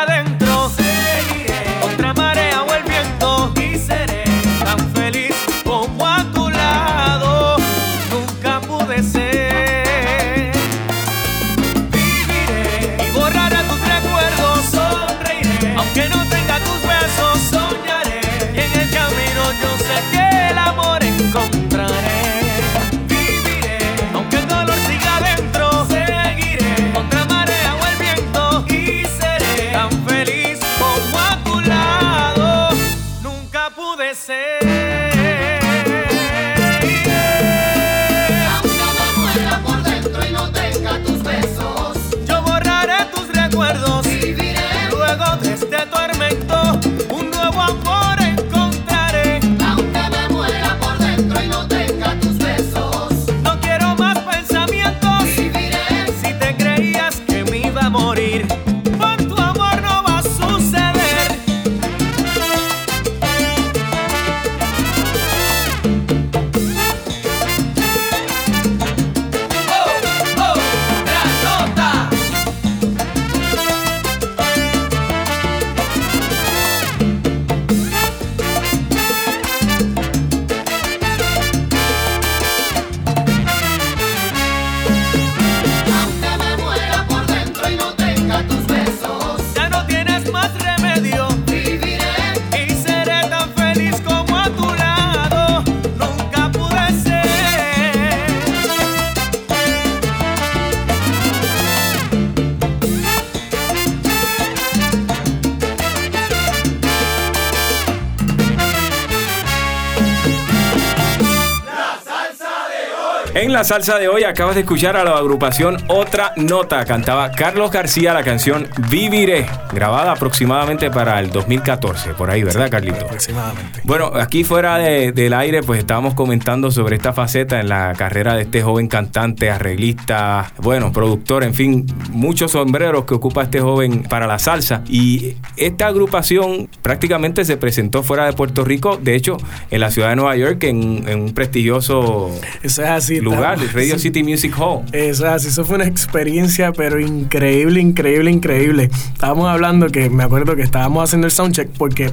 En 113.49 113.53
la 113.53 113.63
salsa 113.63 113.97
de 113.97 114.07
hoy 114.07 114.25
acabas 114.25 114.53
de 114.53 114.61
escuchar 114.61 114.95
a 114.95 115.03
la 115.03 115.17
agrupación 115.17 115.75
Otra 115.87 116.33
Nota. 116.35 116.85
Cantaba 116.85 117.31
Carlos 117.31 117.71
García 117.71 118.13
la 118.13 118.21
canción 118.21 118.67
Viviré, 118.91 119.47
grabada 119.73 120.11
aproximadamente 120.11 120.91
para 120.91 121.19
el 121.19 121.31
2014, 121.31 122.13
por 122.13 122.29
ahí, 122.29 122.43
¿verdad, 122.43 122.69
Carlito? 122.69 123.03
Aproximadamente. 123.05 123.81
Bueno, 123.85 124.11
aquí 124.13 124.43
fuera 124.43 124.77
de- 124.77 125.13
del 125.13 125.33
aire, 125.33 125.63
pues 125.63 125.79
estábamos 125.79 126.13
comentando 126.13 126.69
sobre 126.69 126.95
esta 126.97 127.11
faceta 127.11 127.59
en 127.59 127.69
la 127.69 127.93
carrera 127.97 128.35
de 128.35 128.43
este 128.43 128.61
joven 128.61 128.87
cantante, 128.87 129.49
arreglista, 129.49 130.51
bueno, 130.59 130.91
productor, 130.91 131.43
en 131.43 131.55
fin, 131.55 131.87
muchos 132.11 132.51
sombreros 132.51 133.05
que 133.05 133.15
ocupa 133.15 133.41
este 133.41 133.61
joven 133.61 134.03
para 134.03 134.27
la 134.27 134.37
salsa. 134.37 134.83
Y 134.87 135.37
esta 135.57 135.87
agrupación 135.87 136.69
prácticamente 136.83 137.43
se 137.45 137.57
presentó 137.57 138.03
fuera 138.03 138.27
de 138.27 138.33
Puerto 138.33 138.63
Rico, 138.63 138.97
de 139.01 139.15
hecho, 139.15 139.37
en 139.71 139.79
la 139.79 139.89
ciudad 139.89 140.09
de 140.09 140.17
Nueva 140.17 140.35
York, 140.35 140.63
en, 140.65 141.03
en 141.09 141.19
un 141.21 141.33
prestigioso 141.33 142.29
Eso 142.61 142.83
es 142.83 142.89
así. 142.89 143.19
lugar, 143.19 143.38
el 143.39 143.69
Radio 143.69 143.97
City 143.97 144.21
Music 144.21 144.53
Hall. 144.57 144.83
Eso, 144.91 145.33
eso 145.33 145.65
fue 145.65 145.77
una 145.77 145.85
experiencia, 145.85 146.73
pero 146.73 146.99
increíble, 146.99 147.79
increíble, 147.79 148.31
increíble. 148.31 148.89
Estábamos 149.13 149.47
hablando 149.47 149.87
que 149.87 150.09
me 150.09 150.23
acuerdo 150.23 150.55
que 150.55 150.61
estábamos 150.61 151.03
haciendo 151.05 151.25
el 151.25 151.31
soundcheck 151.31 151.69
porque, 151.77 152.11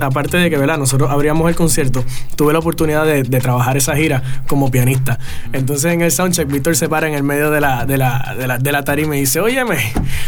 aparte 0.00 0.36
de 0.36 0.50
que, 0.50 0.58
¿verdad? 0.58 0.78
Nosotros 0.78 1.10
abríamos 1.10 1.48
el 1.48 1.54
concierto, 1.54 2.04
tuve 2.36 2.52
la 2.52 2.58
oportunidad 2.58 3.06
de, 3.06 3.22
trabajar 3.44 3.76
esa 3.76 3.94
gira 3.94 4.22
como 4.48 4.70
pianista. 4.70 5.18
Entonces 5.52 5.92
en 5.92 6.00
el 6.00 6.10
soundcheck, 6.10 6.50
Víctor 6.50 6.76
se 6.76 6.88
para 6.88 7.06
en 7.08 7.14
el 7.14 7.22
medio 7.22 7.50
de 7.50 7.60
la, 7.60 7.84
de 7.84 7.98
la, 7.98 8.34
de 8.36 8.46
la, 8.46 8.58
de 8.58 8.72
la 8.72 8.84
tarima 8.84 9.16
y 9.16 9.20
dice: 9.20 9.40
Óyeme, 9.40 9.78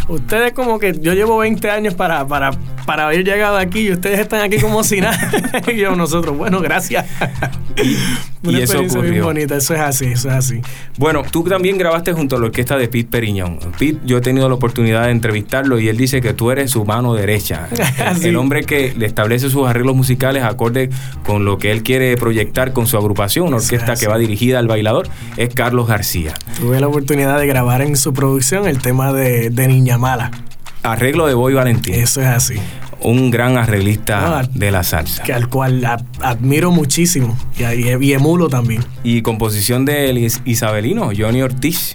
ustedes 0.09 0.53
como 0.53 0.79
que 0.79 0.99
yo 1.01 1.14
llevo 1.14 1.38
20 1.38 1.71
años 1.71 1.95
para, 1.95 2.27
para, 2.27 2.51
para 2.85 3.07
haber 3.07 3.25
llegado 3.25 3.57
aquí 3.57 3.88
y 3.88 3.92
ustedes 3.92 4.21
están 4.21 4.42
aquí 4.42 4.59
como 4.59 4.85
si 4.85 5.01
nada. 5.01 5.19
y 5.66 5.77
yo, 5.77 5.97
nosotros, 5.97 6.37
bueno, 6.37 6.61
gracias. 6.61 7.07
Una 8.42 8.59
experiencia 8.59 9.01
muy 9.01 9.21
bonita, 9.21 9.57
eso 9.57 9.75
es 9.75 9.81
así, 9.81 9.96
eso 10.05 10.29
es 10.29 10.35
así. 10.35 10.61
Bueno, 10.99 11.23
tú 11.31 11.45
también 11.45 11.79
grabaste 11.79 12.13
junto 12.13 12.37
a 12.37 12.39
la 12.39 12.47
orquesta 12.47 12.77
de 12.77 12.89
Pete 12.89 13.09
Periñón. 13.11 13.59
Pete, 13.79 14.01
yo 14.05 14.19
he 14.19 14.21
tenido 14.21 14.49
la 14.49 14.55
oportunidad 14.55 15.05
de 15.05 15.11
entrevistarlo 15.11 15.79
y 15.79 15.89
él 15.89 15.97
dice 15.97 16.21
que 16.21 16.35
tú 16.35 16.51
eres 16.51 16.71
su 16.71 16.85
mano 16.85 17.15
derecha. 17.15 17.69
El 18.23 18.37
hombre 18.37 18.65
que 18.65 18.95
le 18.97 19.07
establece 19.07 19.51
sus 19.51 19.67
arreglos 19.67 19.97
musicales 19.97 20.43
acorde 20.43 20.91
con 21.25 21.45
lo 21.45 21.59
que 21.59 21.73
él 21.73 21.83
quiere 21.83 22.17
proyectar 22.17 22.73
con 22.73 22.87
su 22.87 22.97
agrupación, 22.97 23.49
una 23.49 23.57
orquesta 23.57 23.97
que 23.97 24.07
va 24.07 24.19
dirigida 24.19 24.59
al 24.59 24.69
bailador, 24.69 25.09
es 25.37 25.55
Carlos 25.55 25.87
García. 25.89 26.35
Tuve 26.59 26.81
la 26.81 26.89
oportunidad 26.89 27.39
de 27.39 27.47
grabar 27.47 27.83
en 27.83 27.97
su 27.97 28.13
producción 28.13 28.67
el 28.67 28.79
tema 28.79 29.13
de, 29.13 29.51
de 29.51 29.69
Niña 29.69 29.99
Mala. 29.99 30.31
Arreglo 30.83 31.27
de 31.27 31.35
Boy 31.35 31.55
Valentín. 31.55 31.95
Eso 31.95 32.21
es 32.21 32.29
así 32.29 32.61
un 33.01 33.31
gran 33.31 33.57
arreglista 33.57 34.49
de 34.53 34.71
la 34.71 34.83
salsa. 34.83 35.23
Que 35.23 35.33
al 35.33 35.49
cual 35.49 35.85
admiro 36.21 36.71
muchísimo 36.71 37.37
y, 37.59 38.05
y, 38.05 38.13
emulo 38.13 38.49
también. 38.49 38.83
Y 39.05 39.23
composición 39.23 39.85
de 39.85 40.31
Isabelino, 40.45 41.11
Johnny 41.17 41.43
Ortiz. 41.43 41.95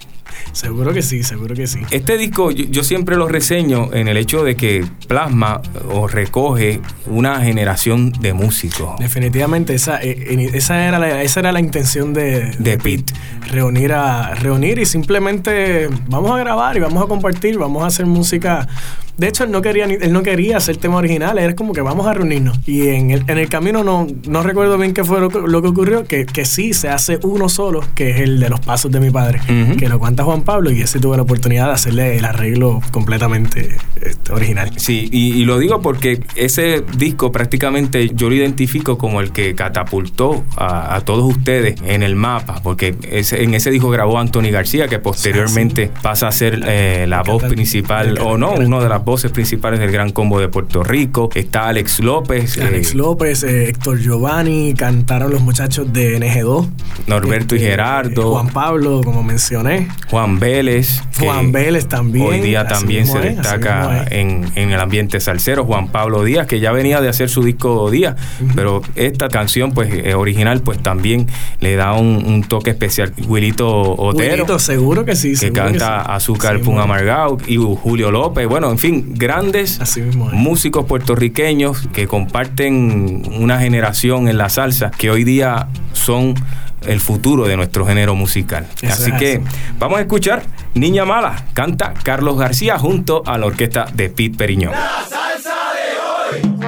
Seguro 0.52 0.92
que 0.92 1.02
sí, 1.02 1.22
seguro 1.22 1.54
que 1.54 1.66
sí. 1.66 1.80
Este 1.90 2.18
disco 2.18 2.50
yo, 2.50 2.84
siempre 2.84 3.16
lo 3.16 3.28
reseño 3.28 3.92
en 3.92 4.08
el 4.08 4.16
hecho 4.16 4.44
de 4.44 4.56
que 4.56 4.84
plasma 5.08 5.60
o 5.90 6.08
recoge 6.08 6.80
una 7.06 7.40
generación 7.40 8.12
de 8.12 8.32
músicos. 8.32 8.98
Definitivamente 8.98 9.74
esa, 9.74 10.02
eh, 10.02 10.50
esa, 10.54 10.86
era, 10.86 10.98
la, 10.98 11.22
esa 11.22 11.40
era 11.40 11.52
la 11.52 11.60
intención 11.60 12.12
de, 12.12 12.52
de 12.58 12.78
Pete. 12.78 13.12
Reunir, 13.50 13.92
a, 13.92 14.34
reunir 14.34 14.78
y 14.78 14.86
simplemente 14.86 15.88
vamos 16.08 16.30
a 16.30 16.38
grabar 16.38 16.76
y 16.76 16.80
vamos 16.80 17.02
a 17.02 17.06
compartir, 17.06 17.58
vamos 17.58 17.82
a 17.82 17.86
hacer 17.86 18.06
música 18.06 18.68
de 19.16 19.28
hecho, 19.28 19.44
él 19.44 19.50
no 19.50 19.60
quería 19.60 19.84
él 19.84 20.12
no 20.12 20.22
quería 20.22 20.56
hacer 20.56 20.78
tema 20.78 20.96
original, 20.96 21.38
era 21.38 21.54
como 21.54 21.74
que 21.74 21.82
vamos 21.82 22.06
a 22.06 22.14
reunirnos. 22.14 22.58
Y 22.66 22.88
en 22.88 23.10
el, 23.10 23.24
en 23.28 23.38
el 23.38 23.48
camino 23.48 23.84
no, 23.84 24.06
no 24.26 24.42
recuerdo 24.42 24.78
bien 24.78 24.94
qué 24.94 25.04
fue 25.04 25.20
lo, 25.20 25.28
que 25.30 25.68
ocurrió, 25.68 26.04
que, 26.04 26.24
que, 26.24 26.46
sí 26.46 26.72
se 26.72 26.88
hace 26.88 27.20
uno 27.22 27.48
solo, 27.48 27.84
que 27.94 28.10
es 28.10 28.20
el 28.20 28.40
de 28.40 28.48
los 28.48 28.60
pasos 28.60 28.90
de 28.90 29.00
mi 29.00 29.10
padre, 29.10 29.40
que 29.78 29.88
lo 29.88 29.98
cuenta 29.98 30.21
Juan 30.24 30.42
Pablo, 30.42 30.70
y 30.70 30.80
ese 30.80 30.98
tuve 31.00 31.16
la 31.16 31.22
oportunidad 31.22 31.66
de 31.66 31.72
hacerle 31.72 32.16
el 32.16 32.24
arreglo 32.24 32.80
completamente 32.90 33.76
este, 34.00 34.32
original. 34.32 34.70
Sí, 34.76 35.08
y, 35.12 35.44
lo 35.44 35.58
digo 35.58 35.80
porque 35.80 36.20
ese 36.36 36.84
disco 36.96 37.32
prácticamente 37.32 38.10
yo 38.14 38.28
lo 38.28 38.34
identifico 38.34 38.96
como 38.96 39.20
el 39.20 39.32
que 39.32 39.54
catapultó 39.54 40.44
a, 40.56 41.00
todos 41.04 41.24
ustedes 41.24 41.80
en 41.84 42.02
el 42.02 42.14
mapa, 42.14 42.60
porque 42.62 42.94
ese, 43.10 43.42
en 43.42 43.54
ese 43.54 43.70
disco 43.70 43.90
grabó 43.90 44.18
Anthony 44.18 44.50
García, 44.50 44.88
que 44.88 44.98
posteriormente 44.98 45.90
pasa 46.02 46.28
a 46.28 46.32
ser 46.32 46.60
eh, 46.66 47.06
la 47.08 47.22
voz 47.22 47.42
principal, 47.44 48.18
o 48.20 48.38
no, 48.38 48.52
uno 48.52 48.80
de 48.80 48.88
las 48.88 49.04
voces 49.04 49.32
principales 49.32 49.80
del 49.80 49.90
Gran 49.90 50.10
Combo 50.10 50.38
de 50.38 50.48
Puerto 50.48 50.82
Rico. 50.82 51.28
Está 51.34 51.68
Alex 51.68 52.00
López. 52.00 52.58
Alex 52.58 52.92
eh, 52.92 52.96
López, 52.96 53.42
eh, 53.42 53.68
Héctor 53.68 53.98
Giovanni, 53.98 54.74
cantaron 54.74 55.30
los 55.30 55.40
muchachos 55.40 55.92
de 55.92 56.18
NG2. 56.18 56.68
Norberto 57.06 57.54
y 57.54 57.58
este, 57.58 57.70
Gerardo. 57.70 58.32
Juan 58.32 58.48
Pablo, 58.48 59.00
como 59.04 59.22
mencioné. 59.22 59.88
Juan 60.12 60.38
Vélez. 60.38 61.02
Juan 61.18 61.52
Vélez 61.52 61.86
también. 61.86 62.26
Hoy 62.26 62.40
día 62.40 62.66
también 62.66 63.06
se 63.06 63.18
destaca 63.18 64.04
en, 64.10 64.52
el 64.54 64.78
ambiente 64.78 65.18
salsero. 65.20 65.64
Juan 65.64 65.88
Pablo 65.88 66.22
Díaz, 66.22 66.46
que 66.46 66.60
ya 66.60 66.70
venía 66.70 67.00
de 67.00 67.08
hacer 67.08 67.30
su 67.30 67.42
disco 67.42 67.90
Díaz, 67.90 68.16
pero 68.54 68.82
esta 68.94 69.28
canción, 69.28 69.72
pues 69.72 69.90
eh, 69.90 70.14
original, 70.14 70.60
pues 70.60 70.82
también 70.82 71.28
le 71.60 71.76
da 71.76 71.94
un, 71.94 72.44
toque 72.46 72.68
especial. 72.68 73.14
Wilito 73.26 73.66
Otero. 73.66 74.34
Wilito, 74.34 74.58
seguro 74.58 75.06
que 75.06 75.16
sí. 75.16 75.32
Que 75.34 75.50
canta 75.50 76.02
Azúcar 76.02 76.60
Pun 76.60 76.78
Amargao 76.78 77.38
y 77.46 77.56
Julio 77.56 78.10
López. 78.10 78.46
Bueno, 78.46 78.70
en 78.70 78.78
fin, 78.78 79.14
grandes 79.14 79.80
músicos 80.34 80.84
puertorriqueños 80.84 81.88
que 81.94 82.06
comparten 82.06 83.22
una 83.40 83.58
generación 83.60 84.28
en 84.28 84.36
la 84.36 84.50
salsa 84.50 84.90
que 84.90 85.10
hoy 85.10 85.24
día 85.24 85.68
son 85.94 86.34
el 86.86 87.00
futuro 87.00 87.46
de 87.46 87.56
nuestro 87.56 87.86
género 87.86 88.14
musical. 88.14 88.66
así 88.88 89.12
que 89.12 89.40
vamos 89.78 89.98
a 89.98 90.02
escuchar 90.02 90.42
Niña 90.74 91.04
Mala, 91.04 91.44
canta 91.52 91.92
Carlos 92.02 92.38
García 92.38 92.78
junto 92.78 93.22
a 93.26 93.38
la 93.38 93.46
orquesta 93.46 93.86
de 93.92 94.08
Pete 94.08 94.36
Periñón. 94.36 94.72
La 94.72 95.04
salsa 95.08 95.54
de 95.74 95.98
hoy. 95.98 96.62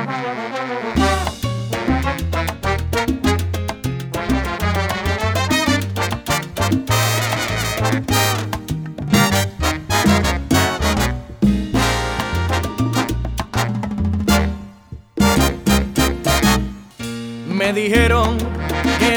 Me 17.48 17.72
dijeron 17.72 18.43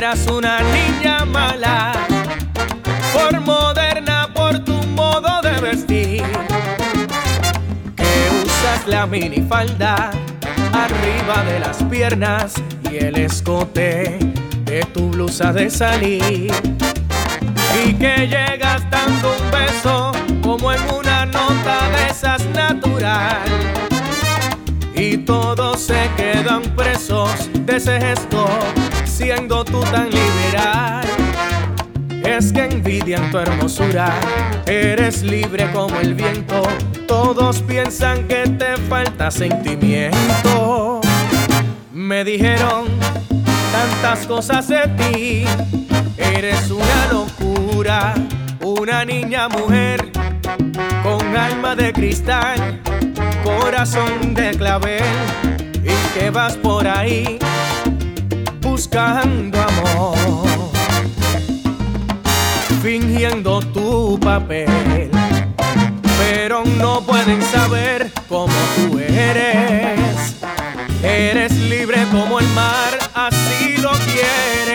eras 0.07 0.27
una 0.27 0.59
niña 0.61 1.25
mala, 1.25 1.91
por 3.11 3.41
moderna, 3.41 4.29
por 4.33 4.57
tu 4.59 4.73
modo 4.95 5.41
de 5.41 5.59
vestir, 5.59 6.23
que 7.95 8.45
usas 8.45 8.87
la 8.87 9.05
minifalda 9.05 10.11
arriba 10.71 11.43
de 11.43 11.59
las 11.59 11.83
piernas 11.83 12.53
y 12.89 12.97
el 13.03 13.17
escote 13.17 14.17
de 14.63 14.85
tu 14.93 15.09
blusa 15.09 15.51
de 15.51 15.69
salir, 15.69 16.53
y 17.83 17.93
que 17.93 18.27
llegas 18.27 18.89
dando 18.89 19.35
un 19.35 19.51
beso 19.51 20.11
como 20.41 20.71
en 20.71 20.79
una 20.89 21.25
nota 21.25 21.89
de 21.89 22.07
esas 22.11 22.45
natural. 22.53 23.41
Y 24.95 25.17
todos 25.17 25.81
se 25.81 26.09
quedan 26.15 26.61
presos 26.75 27.49
de 27.53 27.75
ese 27.75 27.99
gesto, 27.99 28.47
siendo 29.17 29.65
tú 29.65 29.81
tan 29.81 30.09
liberal. 30.11 31.03
Es 32.23 32.53
que 32.53 32.65
envidian 32.65 33.31
tu 33.31 33.39
hermosura, 33.39 34.13
eres 34.67 35.23
libre 35.23 35.71
como 35.71 35.99
el 35.99 36.13
viento, 36.13 36.61
todos 37.07 37.63
piensan 37.63 38.27
que 38.27 38.43
te 38.43 38.77
falta 38.77 39.31
sentimiento. 39.31 41.01
Me 41.91 42.23
dijeron 42.23 42.85
tantas 43.71 44.27
cosas 44.27 44.67
de 44.67 44.87
ti, 44.99 45.45
eres 46.15 46.69
una 46.69 47.07
locura, 47.11 48.13
una 48.61 49.03
niña 49.03 49.49
mujer 49.49 50.11
con 51.01 51.35
alma 51.35 51.75
de 51.75 51.91
cristal 51.91 52.81
corazón 53.43 54.35
de 54.35 54.51
clavel 54.51 55.01
y 55.83 56.19
que 56.19 56.29
vas 56.29 56.55
por 56.57 56.87
ahí 56.87 57.39
buscando 58.77 59.59
amor, 59.59 60.15
fingiendo 62.83 63.59
tu 63.73 64.19
papel, 64.19 65.09
pero 66.19 66.63
no 66.63 67.01
pueden 67.01 67.41
saber 67.41 68.11
cómo 68.29 68.53
tú 68.75 68.99
eres. 68.99 70.35
Eres 71.01 71.53
libre 71.53 72.05
como 72.11 72.39
el 72.39 72.47
mar, 72.49 72.99
así 73.15 73.77
lo 73.77 73.93
quieren. 73.93 74.66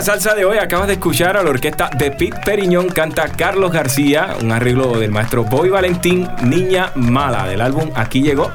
La 0.00 0.06
salsa 0.06 0.34
de 0.34 0.46
hoy 0.46 0.56
acabas 0.56 0.86
de 0.86 0.94
escuchar 0.94 1.36
a 1.36 1.42
la 1.42 1.50
orquesta 1.50 1.90
de 1.90 2.10
Pete 2.10 2.40
Periñón 2.42 2.88
canta 2.88 3.28
Carlos 3.28 3.70
García, 3.70 4.34
un 4.40 4.50
arreglo 4.50 4.98
del 4.98 5.10
maestro 5.10 5.44
Boy 5.44 5.68
Valentín, 5.68 6.26
Niña 6.42 6.90
Mala, 6.94 7.46
del 7.46 7.60
álbum 7.60 7.90
Aquí 7.94 8.22
llegó. 8.22 8.50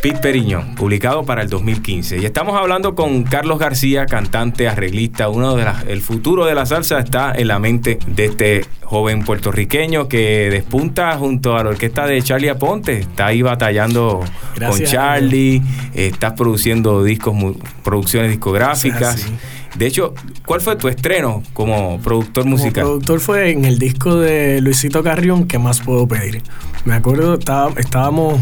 Pete 0.00 0.18
Periñón, 0.20 0.74
publicado 0.76 1.24
para 1.24 1.42
el 1.42 1.50
2015. 1.50 2.16
Y 2.16 2.24
estamos 2.24 2.58
hablando 2.58 2.94
con 2.94 3.24
Carlos 3.24 3.58
García, 3.58 4.06
cantante, 4.06 4.68
arreglista, 4.68 5.28
uno 5.28 5.54
de 5.54 5.66
las, 5.66 5.84
el 5.84 6.00
futuro 6.00 6.46
de 6.46 6.54
la 6.54 6.64
salsa 6.64 6.98
está 6.98 7.34
en 7.36 7.48
la 7.48 7.58
mente 7.58 7.98
de 8.06 8.24
este 8.24 8.64
joven 8.82 9.22
puertorriqueño 9.22 10.08
que 10.08 10.48
despunta 10.48 11.14
junto 11.18 11.58
a 11.58 11.62
la 11.62 11.70
orquesta 11.70 12.06
de 12.06 12.22
Charlie 12.22 12.48
Aponte. 12.48 13.00
Está 13.00 13.26
ahí 13.26 13.42
batallando 13.42 14.24
Gracias, 14.56 14.80
con 14.80 14.90
Charlie, 14.90 15.62
estás 15.92 16.32
produciendo 16.32 17.04
discos, 17.04 17.36
producciones 17.84 18.30
discográficas. 18.30 19.30
De 19.76 19.86
hecho, 19.86 20.14
¿cuál 20.50 20.60
fue 20.60 20.74
tu 20.74 20.88
estreno 20.88 21.44
como 21.52 22.00
productor 22.00 22.42
Como 22.42 22.56
musical? 22.56 22.82
productor 22.82 23.20
fue 23.20 23.52
en 23.52 23.64
el 23.64 23.78
disco 23.78 24.16
de 24.16 24.60
Luisito 24.60 25.00
Carrión, 25.00 25.46
¿qué 25.46 25.60
más 25.60 25.80
puedo 25.80 26.08
pedir? 26.08 26.42
Me 26.84 26.94
acuerdo, 26.94 27.38
estábamos... 27.76 28.40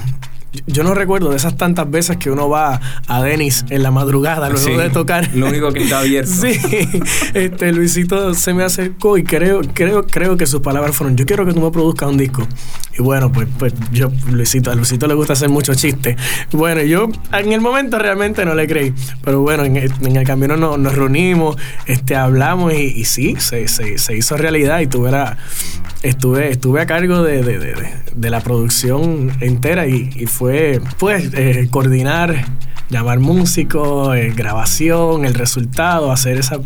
Yo 0.67 0.83
no 0.83 0.95
recuerdo 0.95 1.31
de 1.31 1.37
esas 1.37 1.57
tantas 1.57 1.91
veces 1.91 2.17
que 2.17 2.31
uno 2.31 2.49
va 2.49 2.81
a 3.07 3.23
Denis 3.23 3.65
en 3.69 3.83
la 3.83 3.91
madrugada 3.91 4.49
luego 4.49 4.67
Sí, 4.67 4.73
de 4.75 4.89
tocar. 4.91 5.29
lo 5.35 5.47
único 5.49 5.71
que 5.73 5.83
está 5.85 6.01
abierto. 6.01 6.31
Sí, 6.41 6.59
este 7.35 7.73
Luisito 7.73 8.33
se 8.35 8.55
me 8.55 8.65
acercó 8.65 9.19
y 9.19 9.25
creo, 9.25 9.61
creo, 9.75 10.07
creo 10.07 10.37
que 10.37 10.47
sus 10.47 10.61
palabras 10.63 10.97
fueron, 10.97 11.17
yo 11.17 11.27
quiero 11.27 11.45
que 11.45 11.53
tú 11.53 11.61
me 11.61 11.71
produzcas 11.71 12.09
un 12.09 12.17
disco. 12.17 12.47
Y 12.99 13.03
bueno, 13.03 13.31
pues, 13.31 13.47
pues 13.59 13.75
yo, 13.93 14.11
Luisito, 14.31 14.71
a 14.71 14.75
Luisito 14.75 15.07
le 15.07 15.15
gusta 15.15 15.35
hacer 15.35 15.49
muchos 15.51 15.77
chistes. 15.77 16.17
Bueno, 16.51 16.83
yo 16.83 17.09
en 17.33 17.53
el 17.53 17.61
momento 17.61 17.99
realmente 17.99 18.45
no 18.45 18.55
le 18.55 18.67
creí. 18.67 18.93
Pero 19.23 19.43
bueno, 19.43 19.65
en 19.65 19.77
el, 19.77 19.93
en 20.03 20.17
el 20.17 20.27
camino 20.27 20.57
no- 20.57 20.77
nos 20.79 20.95
reunimos, 20.95 21.57
este, 21.87 22.17
hablamos 22.17 22.73
y, 22.73 22.77
y 23.01 23.05
sí, 23.05 23.37
se, 23.39 23.69
se- 23.69 23.99
se 23.99 24.17
hizo 24.17 24.37
realidad 24.37 24.81
y 24.81 24.87
tuve 24.89 25.11
la, 25.13 25.37
estuve, 26.03 26.51
estuve 26.51 26.81
a 26.81 26.87
cargo 26.87 27.23
de, 27.23 27.43
de- 27.43 27.59
de- 27.59 27.75
de- 27.75 27.93
de 28.15 28.31
la 28.31 28.41
producción 28.41 29.31
entera 29.41 29.87
y, 29.87 30.11
y 30.17 30.27
fue 30.27 30.38
pues 30.38 31.33
eh, 31.35 31.68
coordinar, 31.70 32.44
llamar 32.90 33.18
músicos, 33.18 34.16
eh, 34.16 34.33
grabación, 34.35 35.24
el 35.24 35.35
resultado, 35.35 36.12
hacer 36.12 36.38
esa, 36.38 36.61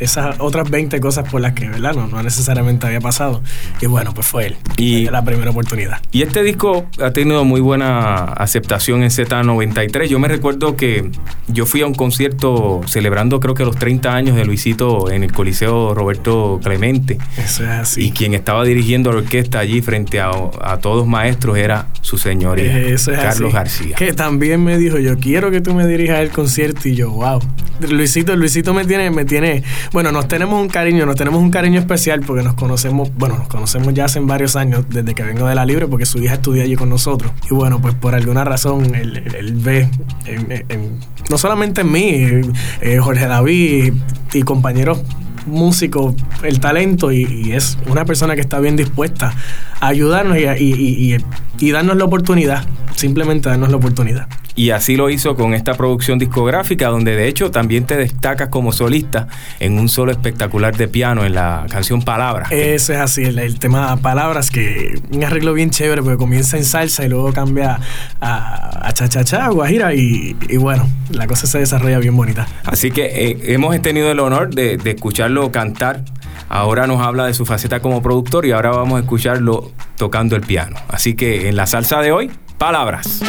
esas 0.00 0.36
otras 0.40 0.68
20 0.70 1.00
cosas 1.00 1.28
por 1.30 1.40
las 1.40 1.52
que 1.54 1.68
¿verdad? 1.68 1.94
No, 1.94 2.06
no 2.06 2.22
necesariamente 2.22 2.86
había 2.86 3.00
pasado. 3.00 3.42
Y 3.80 3.86
bueno, 3.86 4.12
pues 4.14 4.26
fue 4.26 4.46
él. 4.46 4.56
Y- 4.76 5.06
la 5.06 5.24
primera 5.24 5.50
oportunidad. 5.50 6.00
Y 6.12 6.22
este 6.22 6.42
disco 6.42 6.86
ha 7.02 7.10
tenido 7.12 7.44
muy 7.44 7.60
buena 7.60 8.24
aceptación 8.24 9.02
en 9.02 9.10
Z93. 9.10 10.06
Yo 10.08 10.18
me 10.18 10.28
recuerdo 10.28 10.76
que 10.76 11.10
yo 11.48 11.64
fui 11.64 11.80
a 11.82 11.86
un 11.86 11.94
concierto 11.94 12.80
celebrando 12.86 13.40
creo 13.40 13.54
que 13.54 13.64
los 13.64 13.76
30 13.76 14.14
años 14.14 14.36
de 14.36 14.44
Luisito 14.44 15.10
en 15.10 15.22
el 15.24 15.32
Coliseo 15.32 15.94
Roberto 15.94 16.60
Clemente. 16.62 17.18
Eso 17.38 17.62
es 17.64 17.68
así. 17.70 18.06
Y 18.06 18.10
quien 18.10 18.34
estaba 18.34 18.64
dirigiendo 18.64 19.12
la 19.12 19.18
orquesta 19.18 19.58
allí 19.60 19.80
frente 19.80 20.20
a, 20.20 20.30
a 20.60 20.78
todos 20.78 21.06
maestros 21.06 21.56
era 21.56 21.86
su 22.00 22.18
señoría, 22.18 22.78
Eso 22.78 23.12
es 23.12 23.18
Carlos 23.18 23.54
así. 23.54 23.88
García. 23.90 23.96
Que 23.96 24.12
también 24.12 24.62
me 24.62 24.76
dijo, 24.78 24.98
yo 24.98 25.18
quiero 25.18 25.50
que 25.50 25.60
tú 25.60 25.72
me 25.74 25.86
dirijas 25.86 26.20
el 26.20 26.30
concierto. 26.30 26.88
Y 26.88 26.94
yo, 26.96 27.10
wow. 27.10 27.40
Luisito, 27.88 28.34
Luisito 28.36 28.72
me 28.74 28.84
tiene, 28.84 29.10
me 29.10 29.24
tiene. 29.24 29.62
Bueno, 29.92 30.12
nos 30.12 30.28
tenemos 30.28 30.60
un 30.60 30.68
cariño, 30.68 31.06
nos 31.06 31.16
tenemos 31.16 31.40
un 31.40 31.50
cariño 31.50 31.78
especial 31.80 32.20
porque 32.26 32.42
nos 32.42 32.54
conocemos, 32.54 33.10
bueno, 33.16 33.38
nos 33.38 33.48
conocemos 33.48 33.94
ya 33.94 34.04
hace 34.06 34.20
varios 34.20 34.56
años, 34.56 34.84
desde 34.88 35.14
que 35.14 35.22
vengo 35.22 35.46
de 35.46 35.54
la 35.54 35.64
Libre, 35.64 35.86
porque 35.86 36.06
su 36.06 36.18
hija 36.22 36.34
estudia 36.34 36.64
allí 36.64 36.76
con 36.76 36.88
nosotros. 36.88 37.32
Y 37.50 37.54
bueno, 37.54 37.80
pues 37.80 37.94
por 37.94 38.14
alguna 38.14 38.44
razón 38.44 38.94
él, 38.94 39.22
él- 39.36 39.52
ve, 39.56 39.88
en- 40.26 40.98
no 41.30 41.38
solamente 41.38 41.80
en 41.80 41.90
mí, 41.92 42.52
eh, 42.80 42.98
Jorge 43.00 43.26
David 43.26 43.94
y 44.32 44.42
compañeros 44.42 45.02
músicos, 45.46 46.14
el 46.42 46.58
talento 46.60 47.12
y, 47.12 47.22
y 47.24 47.52
es 47.52 47.78
una 47.88 48.04
persona 48.04 48.34
que 48.34 48.40
está 48.40 48.58
bien 48.58 48.74
dispuesta 48.76 49.32
ayudarnos 49.80 50.36
y, 50.38 50.44
y- 50.62 51.14
y- 51.14 51.16
y- 51.58 51.70
darnos 51.70 51.96
la 51.96 52.04
oportunidad, 52.04 52.64
simplemente 52.94 53.48
darnos 53.48 53.70
la 53.70 53.76
oportunidad. 53.76 54.26
Y 54.58 54.70
así 54.70 54.96
lo 54.96 55.10
hizo 55.10 55.34
con 55.36 55.52
esta 55.52 55.74
producción 55.74 56.18
discográfica, 56.18 56.88
donde 56.88 57.14
de 57.14 57.28
hecho 57.28 57.50
también 57.50 57.84
te 57.84 57.94
destacas 57.98 58.48
como 58.48 58.72
solista 58.72 59.28
en 59.60 59.78
un 59.78 59.90
solo 59.90 60.12
espectacular 60.12 60.74
de 60.74 60.88
piano 60.88 61.26
en 61.26 61.34
la 61.34 61.66
canción 61.68 62.00
Palabras. 62.00 62.50
Ese 62.50 62.94
es 62.94 63.00
así, 63.00 63.24
el, 63.24 63.38
el 63.38 63.58
tema 63.58 63.98
palabras, 63.98 64.50
que 64.50 64.98
un 65.10 65.22
arreglo 65.24 65.52
bien 65.52 65.68
chévere, 65.68 66.02
porque 66.02 66.16
comienza 66.16 66.56
en 66.56 66.64
salsa 66.64 67.04
y 67.04 67.10
luego 67.10 67.34
cambia 67.34 67.78
a, 68.22 68.88
a 68.88 68.92
cha-cha-cha, 68.94 69.46
guajira, 69.48 69.92
y, 69.92 70.34
y 70.48 70.56
bueno, 70.56 70.88
la 71.10 71.26
cosa 71.26 71.46
se 71.46 71.58
desarrolla 71.58 71.98
bien 71.98 72.16
bonita. 72.16 72.48
Así 72.64 72.90
que 72.90 73.04
eh, 73.04 73.38
hemos 73.52 73.78
tenido 73.82 74.10
el 74.10 74.20
honor 74.20 74.54
de, 74.54 74.78
de 74.78 74.90
escucharlo 74.92 75.52
cantar. 75.52 76.02
Ahora 76.48 76.86
nos 76.86 77.00
habla 77.00 77.26
de 77.26 77.34
su 77.34 77.44
faceta 77.44 77.80
como 77.80 78.02
productor 78.02 78.46
y 78.46 78.52
ahora 78.52 78.70
vamos 78.70 78.98
a 78.98 79.00
escucharlo 79.00 79.72
tocando 79.96 80.36
el 80.36 80.42
piano. 80.42 80.76
Así 80.88 81.14
que 81.14 81.48
en 81.48 81.56
la 81.56 81.66
salsa 81.66 82.00
de 82.00 82.12
hoy, 82.12 82.30
palabras. 82.58 83.20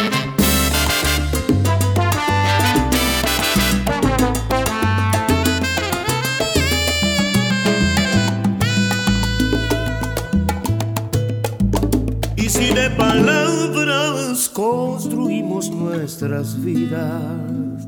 Y 12.36 12.50
si 12.50 12.74
de 12.74 12.90
palabras 12.92 14.50
construimos 14.50 15.70
nuestras 15.70 16.64
vidas, 16.64 17.88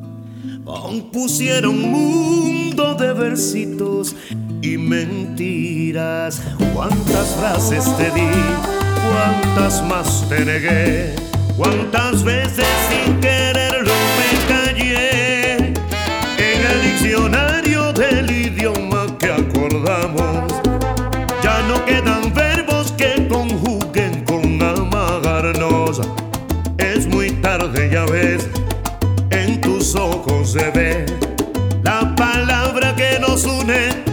compusieron 0.70 1.84
un 1.84 1.92
mundo 1.92 2.94
de 2.94 3.14
versitos 3.14 4.16
y 4.62 4.78
mentiras. 4.78 6.42
Cuántas 6.76 7.30
frases 7.36 7.86
te 7.98 8.12
di, 8.12 8.30
cuántas 9.10 9.84
más 9.88 10.28
te 10.30 10.46
negué, 10.46 11.16
cuántas 11.58 12.24
veces 12.24 12.68
sin 12.90 13.20
quererlo 13.20 13.94
me 14.18 14.54
callé. 14.54 15.58
En 16.38 16.66
el 16.72 16.82
diccionario 16.84 17.92
del 17.94 18.30
idioma 18.30 19.18
que 19.18 19.32
acordamos 19.32 20.54
ya 21.44 21.62
no 21.68 21.84
quedan 21.86 22.32
verbos 22.34 22.92
que 22.92 23.28
conjuguen 23.28 24.24
con 24.26 24.62
amagarnos. 24.62 26.02
Es 26.78 27.08
muy 27.08 27.32
tarde, 27.42 27.90
ya 27.92 28.06
ves, 28.06 28.48
en 29.32 29.60
tus 29.62 29.96
ojos 29.96 30.19
se 30.50 30.72
ve 30.72 31.06
la 31.84 32.16
palabra 32.16 32.96
que 32.96 33.20
nos 33.20 33.46
une 33.46 34.09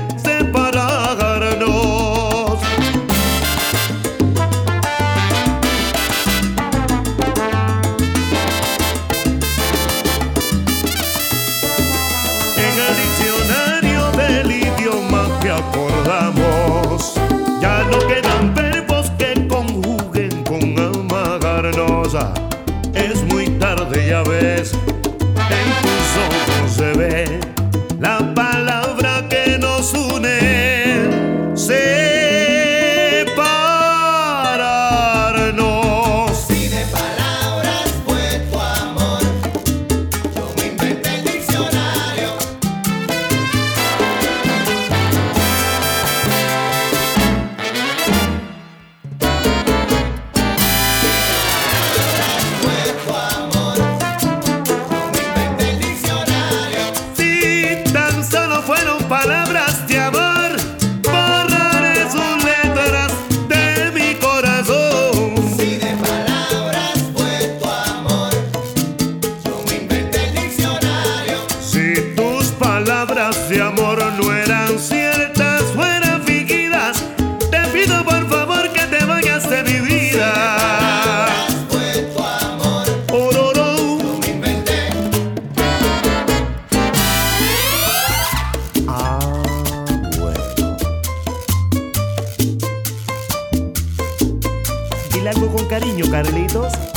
cariño, 95.78 96.10
Carlitos. 96.10 96.95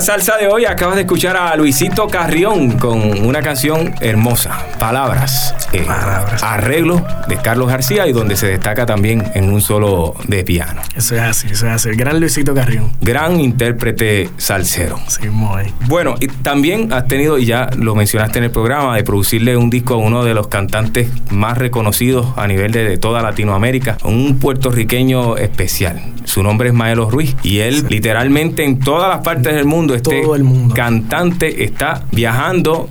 Salsa 0.00 0.36
de 0.38 0.48
hoy 0.48 0.64
acabas 0.64 0.96
de 0.96 1.02
escuchar 1.02 1.36
a 1.36 1.54
Luisito 1.56 2.06
Carrión 2.06 2.78
con 2.78 3.24
una 3.26 3.42
canción 3.42 3.94
hermosa, 4.00 4.66
Palabras. 4.78 5.59
Eh, 5.72 5.82
Palabras. 5.82 6.42
Arreglo 6.42 7.04
de 7.28 7.36
Carlos 7.36 7.68
García 7.68 8.06
y 8.06 8.12
donde 8.12 8.36
se 8.36 8.46
destaca 8.46 8.86
también 8.86 9.24
en 9.34 9.52
un 9.52 9.60
solo 9.60 10.14
de 10.26 10.44
piano. 10.44 10.80
Eso 10.96 11.14
es 11.14 11.20
así, 11.22 11.48
eso 11.50 11.66
es 11.66 11.72
así. 11.72 11.88
El 11.90 11.96
gran 11.96 12.20
Luisito 12.20 12.54
Carrión. 12.54 12.92
Gran 13.00 13.40
intérprete 13.40 14.28
salsero. 14.36 14.98
Sí, 15.08 15.28
muy. 15.28 15.72
Bueno, 15.86 16.14
y 16.20 16.28
también 16.28 16.92
has 16.92 17.06
tenido, 17.06 17.38
y 17.38 17.46
ya 17.46 17.70
lo 17.76 17.94
mencionaste 17.94 18.38
en 18.38 18.44
el 18.44 18.50
programa, 18.50 18.96
de 18.96 19.04
producirle 19.04 19.56
un 19.56 19.70
disco 19.70 19.94
a 19.94 19.98
uno 19.98 20.24
de 20.24 20.34
los 20.34 20.48
cantantes 20.48 21.08
más 21.30 21.58
reconocidos 21.58 22.26
a 22.36 22.46
nivel 22.46 22.72
de, 22.72 22.84
de 22.84 22.98
toda 22.98 23.22
Latinoamérica, 23.22 23.98
un 24.04 24.38
puertorriqueño 24.38 25.36
especial. 25.36 26.00
Su 26.24 26.42
nombre 26.42 26.68
es 26.68 26.74
Maelo 26.74 27.10
Ruiz 27.10 27.36
y 27.42 27.58
él 27.60 27.86
literalmente 27.88 28.64
en 28.64 28.78
todas 28.78 29.08
las 29.08 29.20
partes 29.24 29.54
del 29.54 29.64
mundo, 29.64 29.94
este 29.94 30.22
Todo 30.22 30.34
el 30.36 30.44
mundo. 30.44 30.74
cantante 30.74 31.64
está 31.64 32.02
viajando 32.12 32.88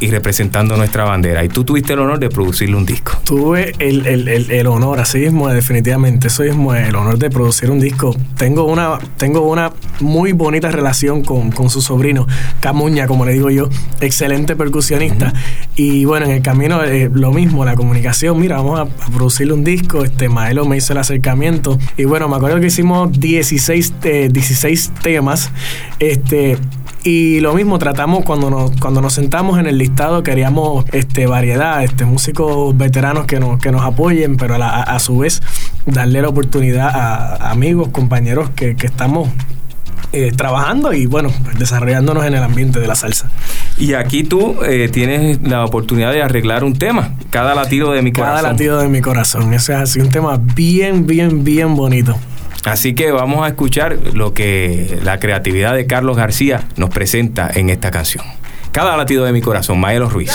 y 0.00 0.10
representando 0.10 0.76
nuestra 0.76 1.04
bandera. 1.04 1.44
Y 1.44 1.48
tú 1.48 1.64
tuviste 1.64 1.92
el 1.92 1.98
honor 2.00 2.18
de 2.18 2.28
producirle 2.30 2.76
un 2.76 2.86
disco. 2.86 3.12
Tuve 3.24 3.72
el, 3.78 4.06
el- 4.06 4.28
el- 4.28 4.50
el 4.50 4.66
honor, 4.66 4.98
así 5.00 5.18
mismo, 5.18 5.48
definitivamente, 5.48 6.28
eso 6.28 6.42
mismo, 6.42 6.74
el 6.74 6.94
honor 6.96 7.18
de 7.18 7.30
producir 7.30 7.70
un 7.70 7.80
disco. 7.80 8.14
Tengo 8.36 8.64
una, 8.64 8.98
tengo 9.16 9.40
una 9.48 9.72
muy 10.00 10.32
bonita 10.32 10.70
relación 10.70 11.22
con, 11.22 11.50
con 11.52 11.68
su 11.70 11.80
sobrino, 11.82 12.26
Camuña, 12.60 13.06
como 13.06 13.24
le 13.24 13.32
digo 13.34 13.50
yo, 13.50 13.68
excelente 14.00 14.56
percusionista. 14.56 15.32
Y 15.76 16.04
bueno, 16.04 16.26
en 16.26 16.32
el 16.32 16.42
camino 16.42 16.82
eh, 16.82 17.10
lo 17.12 17.32
mismo, 17.32 17.64
la 17.64 17.74
comunicación, 17.74 18.38
mira, 18.40 18.56
vamos 18.56 18.78
a, 18.80 18.82
a 18.82 19.10
producirle 19.14 19.52
un 19.52 19.64
disco, 19.64 20.04
este 20.04 20.28
Maelo 20.28 20.64
me 20.64 20.76
hizo 20.76 20.92
el 20.92 20.98
acercamiento. 20.98 21.78
Y 21.96 22.04
bueno, 22.04 22.28
me 22.28 22.36
acuerdo 22.36 22.58
que 22.60 22.66
hicimos 22.66 23.12
16, 23.20 23.94
eh, 24.04 24.28
16 24.32 24.92
temas. 25.02 25.50
Este, 25.98 26.56
y 27.02 27.40
lo 27.40 27.54
mismo 27.54 27.78
tratamos 27.78 28.24
cuando 28.24 28.50
nos, 28.50 28.72
cuando 28.80 29.00
nos 29.00 29.14
sentamos 29.14 29.58
en 29.58 29.66
el 29.66 29.78
listado, 29.78 30.22
queríamos 30.22 30.84
este, 30.92 31.26
variedad, 31.26 31.82
este, 31.82 32.04
músicos 32.04 32.76
veteranos 32.76 33.26
que 33.26 33.40
nos, 33.40 33.58
que 33.58 33.72
nos 33.72 33.82
apoyen, 33.82 34.36
pero 34.36 34.54
a, 34.56 34.58
la- 34.58 34.82
a- 34.82 34.98
su 34.98 35.18
vez 35.18 35.42
darle 35.86 36.20
la 36.22 36.28
oportunidad 36.28 36.88
a, 36.88 37.50
amigos, 37.50 37.88
compañeros 37.88 38.50
que, 38.50 38.76
que 38.76 38.86
estamos 38.86 39.28
eh, 40.12 40.32
trabajando 40.36 40.92
y 40.92 41.06
bueno, 41.06 41.30
pues, 41.44 41.58
desarrollándonos 41.58 42.24
en 42.26 42.34
el 42.34 42.42
ambiente 42.42 42.80
de 42.80 42.86
la 42.88 42.94
salsa. 42.96 43.30
Y 43.78 43.94
aquí 43.94 44.24
tú 44.24 44.56
eh, 44.66 44.88
tienes 44.92 45.40
la 45.42 45.64
oportunidad 45.64 46.12
de 46.12 46.22
arreglar 46.22 46.64
un 46.64 46.74
tema, 46.76 47.14
cada 47.30 47.54
latido 47.54 47.92
de 47.92 48.02
mi 48.02 48.10
Cada 48.12 48.28
corazón. 48.30 48.50
latido 48.50 48.78
de 48.80 48.88
mi 48.88 49.00
corazón. 49.00 49.54
Ese 49.54 49.72
es 49.72 49.78
así 49.78 50.00
un 50.00 50.08
tema 50.10 50.38
bien, 50.54 51.06
bien, 51.06 51.44
bien 51.44 51.76
bonito. 51.76 52.16
Así 52.64 52.94
que 52.94 53.10
vamos 53.10 53.44
a 53.44 53.48
escuchar 53.48 53.98
lo 54.14 54.34
que 54.34 54.98
la 55.02 55.18
creatividad 55.18 55.74
de 55.74 55.86
Carlos 55.86 56.16
García 56.16 56.68
nos 56.76 56.90
presenta 56.90 57.50
en 57.52 57.70
esta 57.70 57.90
canción. 57.90 58.24
Cada 58.72 58.96
latido 58.96 59.24
de 59.24 59.32
mi 59.32 59.40
corazón, 59.40 59.80
Maelo 59.80 60.08
Ruiz. 60.08 60.32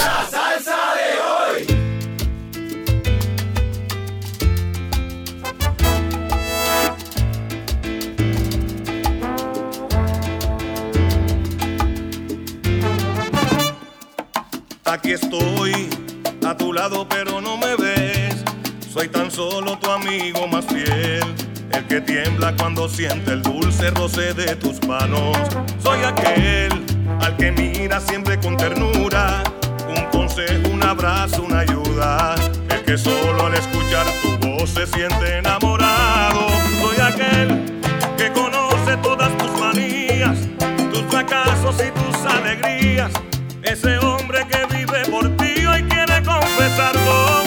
Aquí 14.85 15.11
estoy 15.11 15.89
a 16.47 16.55
tu 16.55 16.73
lado, 16.73 17.07
pero 17.07 17.41
no 17.41 17.57
me 17.57 17.75
ves. 17.75 18.35
Soy 18.91 19.09
tan 19.09 19.29
solo 19.29 19.77
tu 19.77 19.91
amigo 19.91 20.47
más 20.47 20.65
fiel. 20.65 21.44
El 21.75 21.83
que 21.87 21.99
tiembla 21.99 22.55
cuando 22.55 22.87
siente 22.87 23.33
el 23.33 23.41
dulce 23.41 23.91
roce 23.91 24.33
de 24.33 24.55
tus 24.55 24.81
manos. 24.87 25.35
Soy 25.83 25.99
aquel 26.05 26.71
al 27.19 27.35
que 27.35 27.51
mira 27.51 27.99
siempre 27.99 28.39
con 28.39 28.55
ternura. 28.55 29.43
Un 29.89 30.05
consejo, 30.05 30.69
un 30.71 30.81
abrazo, 30.81 31.43
una 31.43 31.59
ayuda. 31.59 32.35
El 32.69 32.81
que 32.85 32.97
solo 32.97 33.47
al 33.47 33.55
escuchar 33.55 34.05
tu 34.21 34.47
voz 34.47 34.69
se 34.69 34.87
siente 34.87 35.39
enamorado. 35.39 36.47
Soy 36.81 36.97
aquel 37.01 37.81
que 38.17 38.31
conoce 38.31 38.95
todas 39.03 39.37
tus 39.37 39.51
manías, 39.59 40.37
tus 40.93 41.03
fracasos 41.09 41.75
y 41.85 41.91
tus 41.91 42.25
alegrías. 42.25 43.11
Ese 43.63 43.97
hombre 43.97 44.47
que 44.47 44.77
vive 44.77 45.03
por 45.11 45.27
ti 45.35 45.65
hoy 45.65 45.83
quiere 45.83 46.23
confesarlo. 46.23 47.44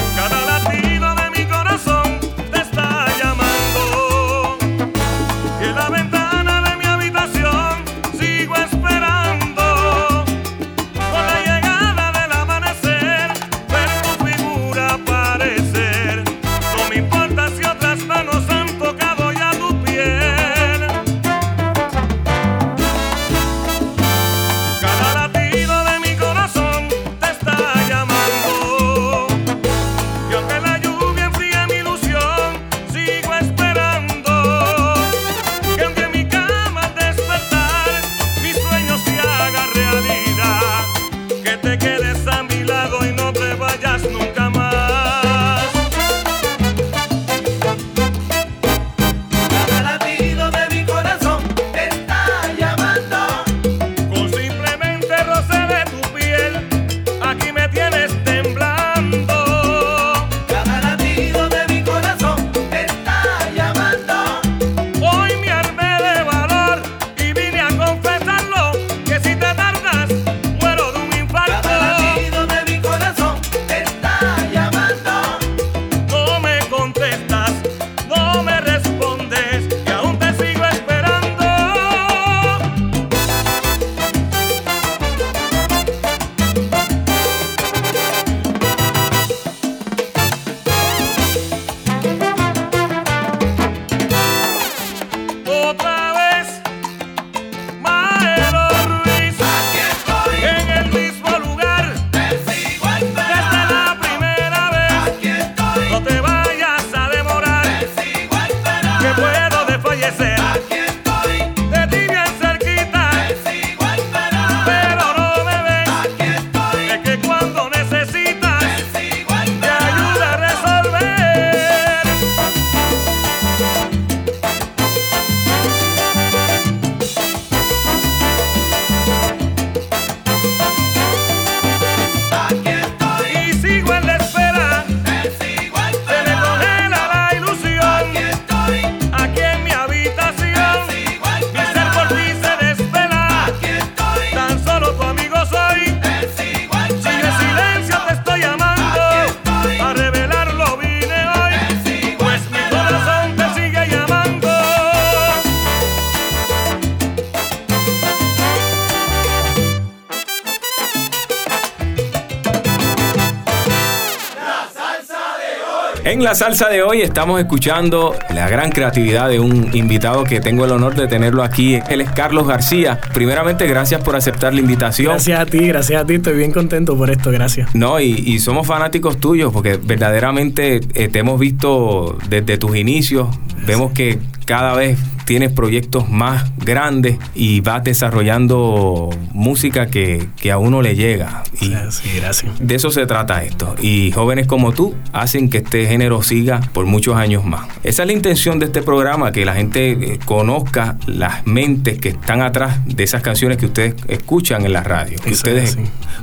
En 166.18 166.24
la 166.24 166.34
salsa 166.34 166.68
de 166.68 166.82
hoy 166.82 167.00
estamos 167.02 167.38
escuchando 167.38 168.12
la 168.34 168.48
gran 168.48 168.70
creatividad 168.72 169.28
de 169.28 169.38
un 169.38 169.70
invitado 169.72 170.24
que 170.24 170.40
tengo 170.40 170.64
el 170.64 170.72
honor 170.72 170.96
de 170.96 171.06
tenerlo 171.06 171.44
aquí. 171.44 171.78
Él 171.88 172.00
es 172.00 172.10
Carlos 172.10 172.44
García. 172.48 172.98
Primeramente, 173.14 173.68
gracias 173.68 174.02
por 174.02 174.16
aceptar 174.16 174.52
la 174.52 174.58
invitación. 174.58 175.12
Gracias 175.12 175.38
a 175.38 175.46
ti, 175.46 175.68
gracias 175.68 176.02
a 176.02 176.04
ti. 176.04 176.14
Estoy 176.14 176.36
bien 176.36 176.50
contento 176.50 176.98
por 176.98 177.08
esto, 177.10 177.30
gracias. 177.30 177.72
No, 177.72 178.00
y, 178.00 178.14
y 178.14 178.40
somos 178.40 178.66
fanáticos 178.66 179.18
tuyos 179.18 179.52
porque 179.52 179.76
verdaderamente 179.80 180.80
eh, 180.94 181.06
te 181.06 181.20
hemos 181.20 181.38
visto 181.38 182.18
desde 182.28 182.58
tus 182.58 182.74
inicios. 182.74 183.28
Vemos 183.64 183.92
que 183.92 184.18
cada 184.44 184.74
vez 184.74 184.98
tienes 185.26 185.52
proyectos 185.52 186.08
más 186.08 186.50
grandes 186.56 187.18
y 187.34 187.60
vas 187.60 187.84
desarrollando 187.84 189.10
música 189.34 189.86
que, 189.88 190.26
que 190.40 190.50
a 190.50 190.56
uno 190.56 190.80
le 190.80 190.96
llega. 190.96 191.42
Y 191.60 191.66
Sí, 191.90 192.12
gracias. 192.16 192.52
de 192.58 192.74
eso 192.74 192.90
se 192.90 193.04
trata 193.04 193.44
esto. 193.44 193.74
Y 193.82 194.10
jóvenes 194.12 194.46
como 194.46 194.72
tú 194.72 194.94
hacen 195.12 195.50
que 195.50 195.58
este 195.58 195.84
género 195.86 196.07
siga 196.22 196.60
por 196.72 196.86
muchos 196.86 197.16
años 197.16 197.44
más. 197.44 197.68
Esa 197.82 198.02
es 198.02 198.06
la 198.06 198.12
intención 198.12 198.58
de 198.58 198.66
este 198.66 198.82
programa, 198.82 199.32
que 199.32 199.44
la 199.44 199.54
gente 199.54 199.90
eh, 199.92 200.18
conozca 200.24 200.96
las 201.06 201.46
mentes 201.46 201.98
que 201.98 202.08
están 202.10 202.42
atrás 202.42 202.78
de 202.86 203.04
esas 203.04 203.22
canciones 203.22 203.58
que 203.58 203.66
ustedes 203.66 203.94
escuchan 204.08 204.64
en 204.64 204.72
la 204.72 204.82
radio. 204.82 205.18
Que 205.22 205.30
ustedes 205.32 205.76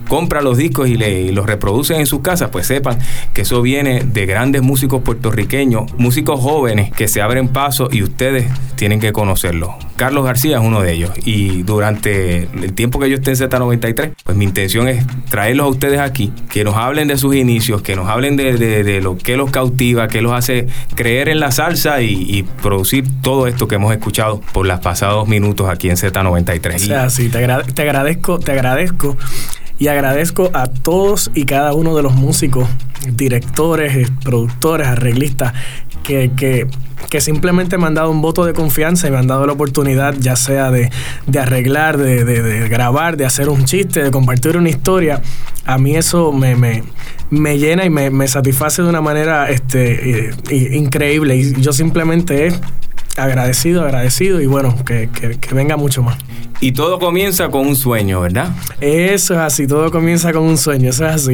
compran 0.08 0.44
los 0.44 0.58
discos 0.58 0.88
y, 0.90 0.96
le- 0.96 1.22
y 1.24 1.32
los 1.32 1.46
reproducen 1.46 2.00
en 2.00 2.06
sus 2.06 2.22
casas, 2.22 2.50
pues 2.52 2.68
sepan 2.68 2.98
que 3.34 3.42
eso 3.42 3.62
viene 3.62 4.04
de 4.04 4.26
grandes 4.26 4.62
músicos 4.62 5.02
puertorriqueños, 5.02 5.92
músicos 5.98 6.40
jóvenes 6.40 6.92
que 6.92 7.08
se 7.08 7.22
abren 7.22 7.48
paso 7.48 7.90
y 7.92 8.04
ustedes 8.04 8.48
tienen 8.76 9.00
que 9.00 9.14
conocerlo. 9.14 9.76
Carlos 9.96 10.26
García 10.26 10.58
es 10.58 10.64
uno 10.64 10.82
de 10.82 10.92
ellos. 10.92 11.12
Y 11.26 11.64
durante 11.64 12.44
el 12.62 12.74
tiempo 12.74 13.00
que 13.00 13.10
yo 13.10 13.16
esté 13.16 13.32
en 13.32 13.38
Z93, 13.38 14.12
pues 14.24 14.38
mi 14.38 14.44
intención 14.46 14.88
es 14.88 15.06
traerlos 15.30 15.66
a 15.68 15.70
ustedes 15.70 16.00
aquí, 16.00 16.32
que 16.50 16.64
nos 16.64 16.76
hablen 16.76 17.08
de 17.08 17.18
sus 17.18 17.36
inicios, 17.36 17.82
que 17.82 17.96
nos 17.96 18.08
hablen 18.10 18.36
de, 18.36 18.58
de- 18.58 18.84
de 18.84 19.02
lo 19.02 19.18
que 19.18 19.38
los 19.38 19.52
que 19.76 20.22
los 20.22 20.34
hace 20.34 20.68
creer 20.96 21.30
en 21.30 21.40
la 21.40 21.52
salsa 21.52 22.02
y, 22.02 22.44
producir 22.62 23.06
todo 23.22 23.48
esto 23.48 23.68
que 23.68 23.76
hemos 23.76 23.94
escuchado 23.94 24.42
por 24.54 24.66
los 24.66 24.80
pasados 24.80 25.28
minutos 25.28 25.70
aquí 25.70 25.90
en 25.90 25.98
Z93. 25.98 26.76
O 26.76 26.80
sea, 26.80 27.10
sí, 27.10 27.30
te, 27.30 27.46
te 27.74 27.82
agradezco, 27.82 28.40
te 28.40 28.52
agradezco 28.52 29.18
y 29.78 29.88
agradezco 29.88 30.50
a 30.54 30.68
todos 30.68 31.32
y 31.34 31.46
cada 31.46 31.74
uno 31.74 31.96
de 31.96 32.04
los 32.04 32.16
músicos, 32.16 32.68
directores, 33.08 34.10
productores, 34.24 34.88
arreglistas 34.88 35.54
que, 36.06 36.32
que 36.36 36.68
que 37.10 37.22
simplemente 37.22 37.78
me 37.78 37.86
han 37.88 37.94
dado 37.94 38.10
un 38.10 38.22
voto 38.22 38.46
de 38.46 38.54
confianza 38.54 39.08
y 39.08 39.12
me 39.12 39.18
han 39.18 39.28
dado 39.28 39.46
la 39.46 39.54
oportunidad, 39.54 40.16
ya 40.18 40.36
sea 40.36 40.72
de, 40.72 40.90
de 41.28 41.40
arreglar, 41.40 41.98
de, 41.98 42.24
de, 42.24 42.42
de, 42.42 42.68
grabar, 42.68 43.18
de 43.18 43.26
hacer 43.26 43.50
un 43.50 43.66
chiste, 43.66 44.04
de 44.04 44.12
compartir 44.12 44.58
una 44.58 44.70
historia, 44.70 45.22
a 45.66 45.78
mí 45.78 45.96
eso 45.96 46.32
me, 46.32 46.56
me, 46.56 46.84
me 47.30 47.58
llena 47.58 47.86
y 47.86 47.90
me, 47.90 48.10
me, 48.10 48.28
satisface 48.28 48.82
de 48.82 48.90
una 48.90 49.02
manera 49.02 49.50
este, 49.50 50.32
increíble. 50.52 51.36
Y 51.38 51.62
yo 51.62 51.74
simplemente 51.74 52.52
agradecido, 53.18 53.84
agradecido 53.84 54.42
y 54.42 54.46
bueno, 54.46 54.76
que, 54.86 55.10
que, 55.10 55.38
que 55.40 55.56
venga 55.56 55.78
mucho 55.78 56.04
más. 56.04 56.18
Y 56.62 56.72
todo 56.72 57.00
comienza 57.00 57.50
con 57.50 57.68
un 57.68 57.76
sueño, 57.76 58.22
¿verdad? 58.22 58.50
Eso 58.80 59.34
es 59.34 59.40
así, 59.40 59.68
todo 59.68 59.92
comienza 59.92 60.32
con 60.32 60.44
un 60.44 60.58
sueño, 60.58 60.90
eso 60.90 61.06
es 61.06 61.14
así. 61.14 61.34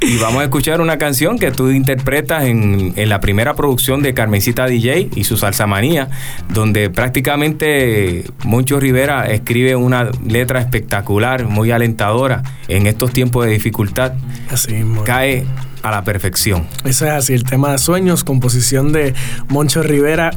y 0.00 0.18
vamos 0.18 0.40
a 0.40 0.44
escuchar 0.44 0.80
una 0.80 0.98
canción 0.98 1.38
que 1.38 1.50
tú 1.50 1.70
interpretas 1.70 2.44
en, 2.44 2.92
en, 2.96 3.08
la 3.08 3.20
primera 3.20 3.54
producción 3.54 4.02
de 4.02 4.14
Carmencita 4.14 4.66
DJ 4.66 5.10
y 5.14 5.24
su 5.24 5.36
Salsa 5.36 5.66
Manía, 5.66 6.10
donde 6.48 6.90
prácticamente 6.90 8.24
Moncho 8.44 8.78
Rivera 8.78 9.26
escribe 9.26 9.74
una 9.74 10.10
letra 10.26 10.60
espectacular, 10.60 11.46
muy 11.46 11.72
alentadora 11.72 12.42
en 12.68 12.86
estos 12.86 13.12
tiempos 13.12 13.46
de 13.46 13.52
dificultad. 13.52 14.12
Así 14.50 14.74
mismo. 14.74 15.02
Cae 15.02 15.44
a 15.82 15.90
la 15.90 16.04
perfección. 16.04 16.66
Eso 16.84 17.04
es 17.06 17.12
así, 17.12 17.34
el 17.34 17.44
tema 17.44 17.72
de 17.72 17.78
sueños, 17.78 18.24
composición 18.24 18.92
de 18.92 19.14
Moncho 19.48 19.82
Rivera 19.82 20.30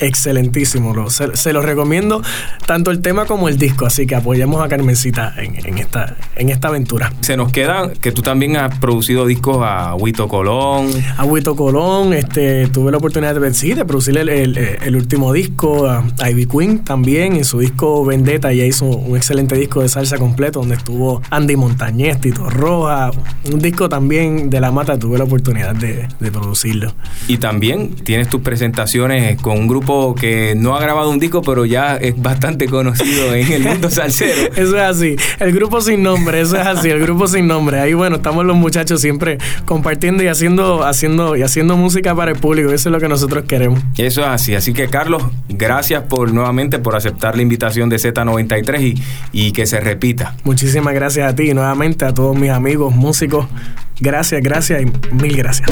excelentísimo. 0.00 1.10
Se, 1.10 1.36
se, 1.36 1.52
lo 1.52 1.62
recomiendo 1.62 2.22
tanto 2.66 2.90
el 2.90 3.00
tema 3.00 3.26
como 3.26 3.48
el 3.48 3.58
disco, 3.58 3.86
así 3.86 4.06
que 4.06 4.14
apoyemos 4.14 4.62
a 4.62 4.68
Carmencita 4.68 5.34
en, 5.36 5.56
en, 5.66 5.78
esta, 5.78 6.16
en 6.36 6.48
esta 6.48 6.68
aventura. 6.68 7.12
Se 7.20 7.36
nos 7.36 7.52
queda 7.52 7.92
que 7.92 8.12
tú 8.12 8.22
también 8.22 8.56
has 8.56 8.78
producido 8.78 9.26
discos 9.26 9.58
a 9.62 9.94
Huito 9.94 10.28
Colón. 10.28 10.90
A 11.16 11.24
Huito 11.24 11.56
Colón, 11.56 12.12
este, 12.12 12.66
tuve 12.68 12.90
la 12.90 12.98
oportunidad 12.98 13.34
de, 13.34 13.54
sí, 13.54 13.74
de 13.74 13.84
producir 13.84 14.16
el, 14.18 14.28
el, 14.28 14.56
el, 14.56 14.96
último 14.96 15.32
disco, 15.32 15.86
a, 15.86 16.04
a 16.18 16.30
Ivy 16.30 16.46
Queen 16.46 16.84
también, 16.84 17.36
en 17.36 17.44
su 17.44 17.60
disco 17.60 18.04
Vendetta, 18.04 18.52
ya 18.52 18.64
hizo 18.64 18.86
un 18.86 19.16
excelente 19.16 19.56
disco 19.56 19.82
de 19.82 19.88
salsa 19.88 20.18
completo, 20.18 20.60
donde 20.60 20.76
estuvo 20.76 21.22
Andy 21.30 21.56
Montañez, 21.56 22.20
Tito 22.20 22.48
Roja, 22.48 23.10
un 23.52 23.58
disco 23.58 23.88
también 23.88 24.50
de 24.50 24.60
La 24.60 24.70
Mata, 24.70 24.98
tuve 24.98 25.18
la 25.18 25.24
oportunidad 25.24 25.74
de, 25.74 26.08
de 26.18 26.30
producirlo. 26.30 26.92
Y 27.28 27.38
también 27.38 27.94
tienes 27.94 28.28
tus 28.28 28.40
presentaciones 28.40 29.40
con 29.40 29.58
un 29.58 29.68
grupo 29.68 29.85
que 30.14 30.54
no 30.56 30.76
ha 30.76 30.80
grabado 30.80 31.10
un 31.10 31.18
disco, 31.18 31.42
pero 31.42 31.64
ya 31.64 31.96
es 31.96 32.20
bastante 32.20 32.66
conocido 32.66 33.34
en 33.34 33.52
el 33.52 33.62
mundo 33.62 33.90
salsero. 33.90 34.52
eso 34.56 34.76
es 34.76 34.82
así. 34.82 35.16
El 35.38 35.52
grupo 35.52 35.80
sin 35.80 36.02
nombre, 36.02 36.40
eso 36.40 36.56
es 36.56 36.66
así, 36.66 36.88
el 36.90 37.00
grupo 37.00 37.26
sin 37.26 37.46
nombre. 37.46 37.80
Ahí 37.80 37.94
bueno, 37.94 38.16
estamos 38.16 38.44
los 38.44 38.56
muchachos 38.56 39.00
siempre 39.00 39.38
compartiendo 39.64 40.22
y 40.22 40.28
haciendo, 40.28 40.84
haciendo, 40.84 41.36
y 41.36 41.42
haciendo 41.42 41.76
música 41.76 42.14
para 42.14 42.32
el 42.32 42.38
público. 42.38 42.72
Eso 42.72 42.88
es 42.88 42.92
lo 42.92 43.00
que 43.00 43.08
nosotros 43.08 43.44
queremos. 43.46 43.80
Eso 43.96 44.22
es 44.22 44.28
así. 44.28 44.54
Así 44.54 44.72
que 44.72 44.88
Carlos, 44.88 45.22
gracias 45.48 46.02
por 46.04 46.32
nuevamente 46.32 46.78
por 46.78 46.96
aceptar 46.96 47.36
la 47.36 47.42
invitación 47.42 47.88
de 47.88 47.96
Z93 47.96 48.80
y, 48.82 49.02
y 49.32 49.52
que 49.52 49.66
se 49.66 49.80
repita. 49.80 50.34
Muchísimas 50.44 50.94
gracias 50.94 51.32
a 51.32 51.34
ti 51.34 51.50
y 51.50 51.54
nuevamente 51.54 52.04
a 52.04 52.12
todos 52.12 52.36
mis 52.36 52.50
amigos 52.50 52.94
músicos. 52.94 53.46
Gracias, 54.00 54.42
gracias 54.42 54.82
y 54.82 55.14
mil 55.14 55.36
gracias. 55.36 55.70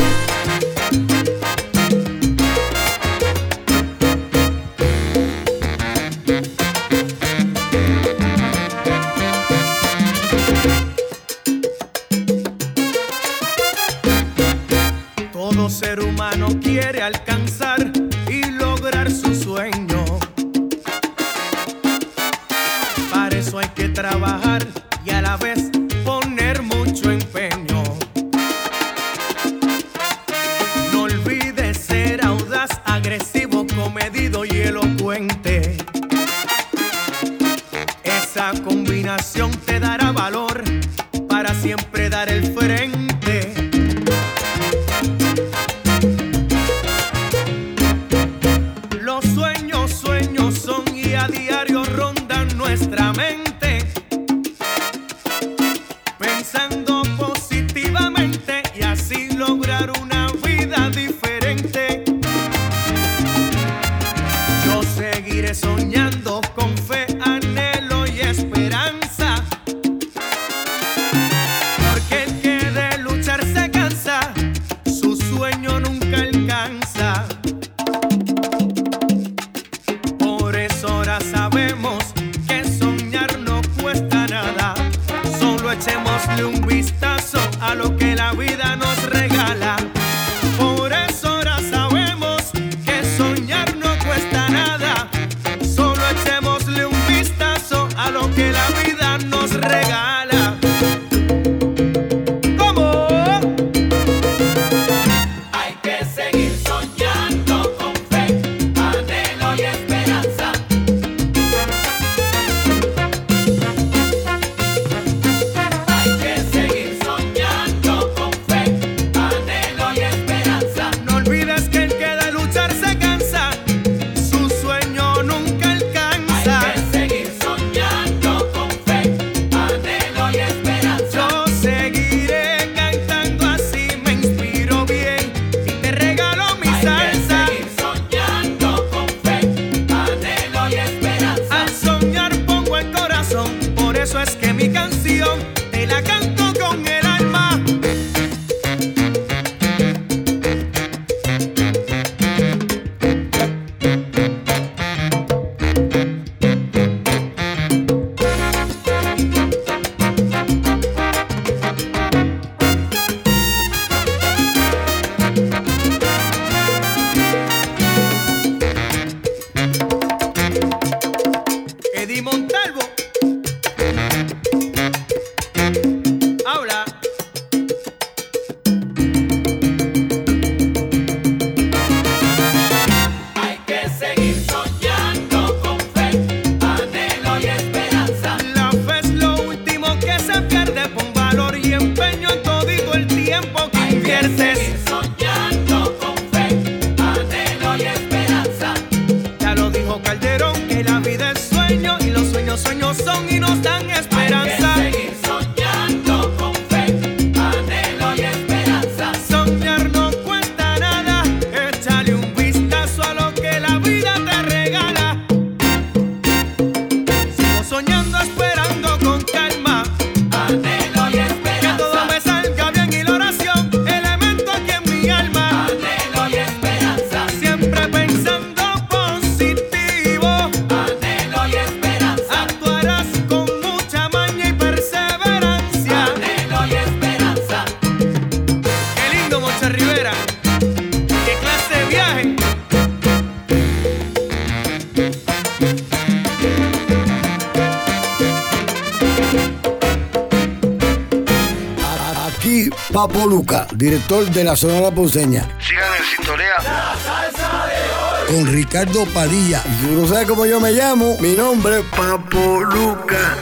Director 254.05 254.35
de 254.35 254.45
la 254.45 254.55
Sonora 254.55 254.95
Ponceña. 254.95 255.49
Sigan 255.59 255.89
en 255.99 256.05
sintonía. 256.05 256.55
La 256.63 256.95
salsa 257.03 257.67
de 257.67 258.35
hoy. 258.35 258.45
Con 258.45 258.53
Ricardo 258.53 259.07
Padilla. 259.07 259.63
Y 259.65 259.87
tú 259.87 259.93
no 259.93 260.07
sabes 260.07 260.29
cómo 260.29 260.45
yo 260.45 260.61
me 260.61 260.73
llamo, 260.73 261.17
mi 261.21 261.33
nombre 261.33 261.79
es 261.79 261.85
Papo 261.87 262.61
Luca. 262.65 263.37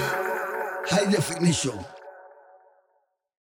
High 0.88 1.08
Definition. 1.08 1.91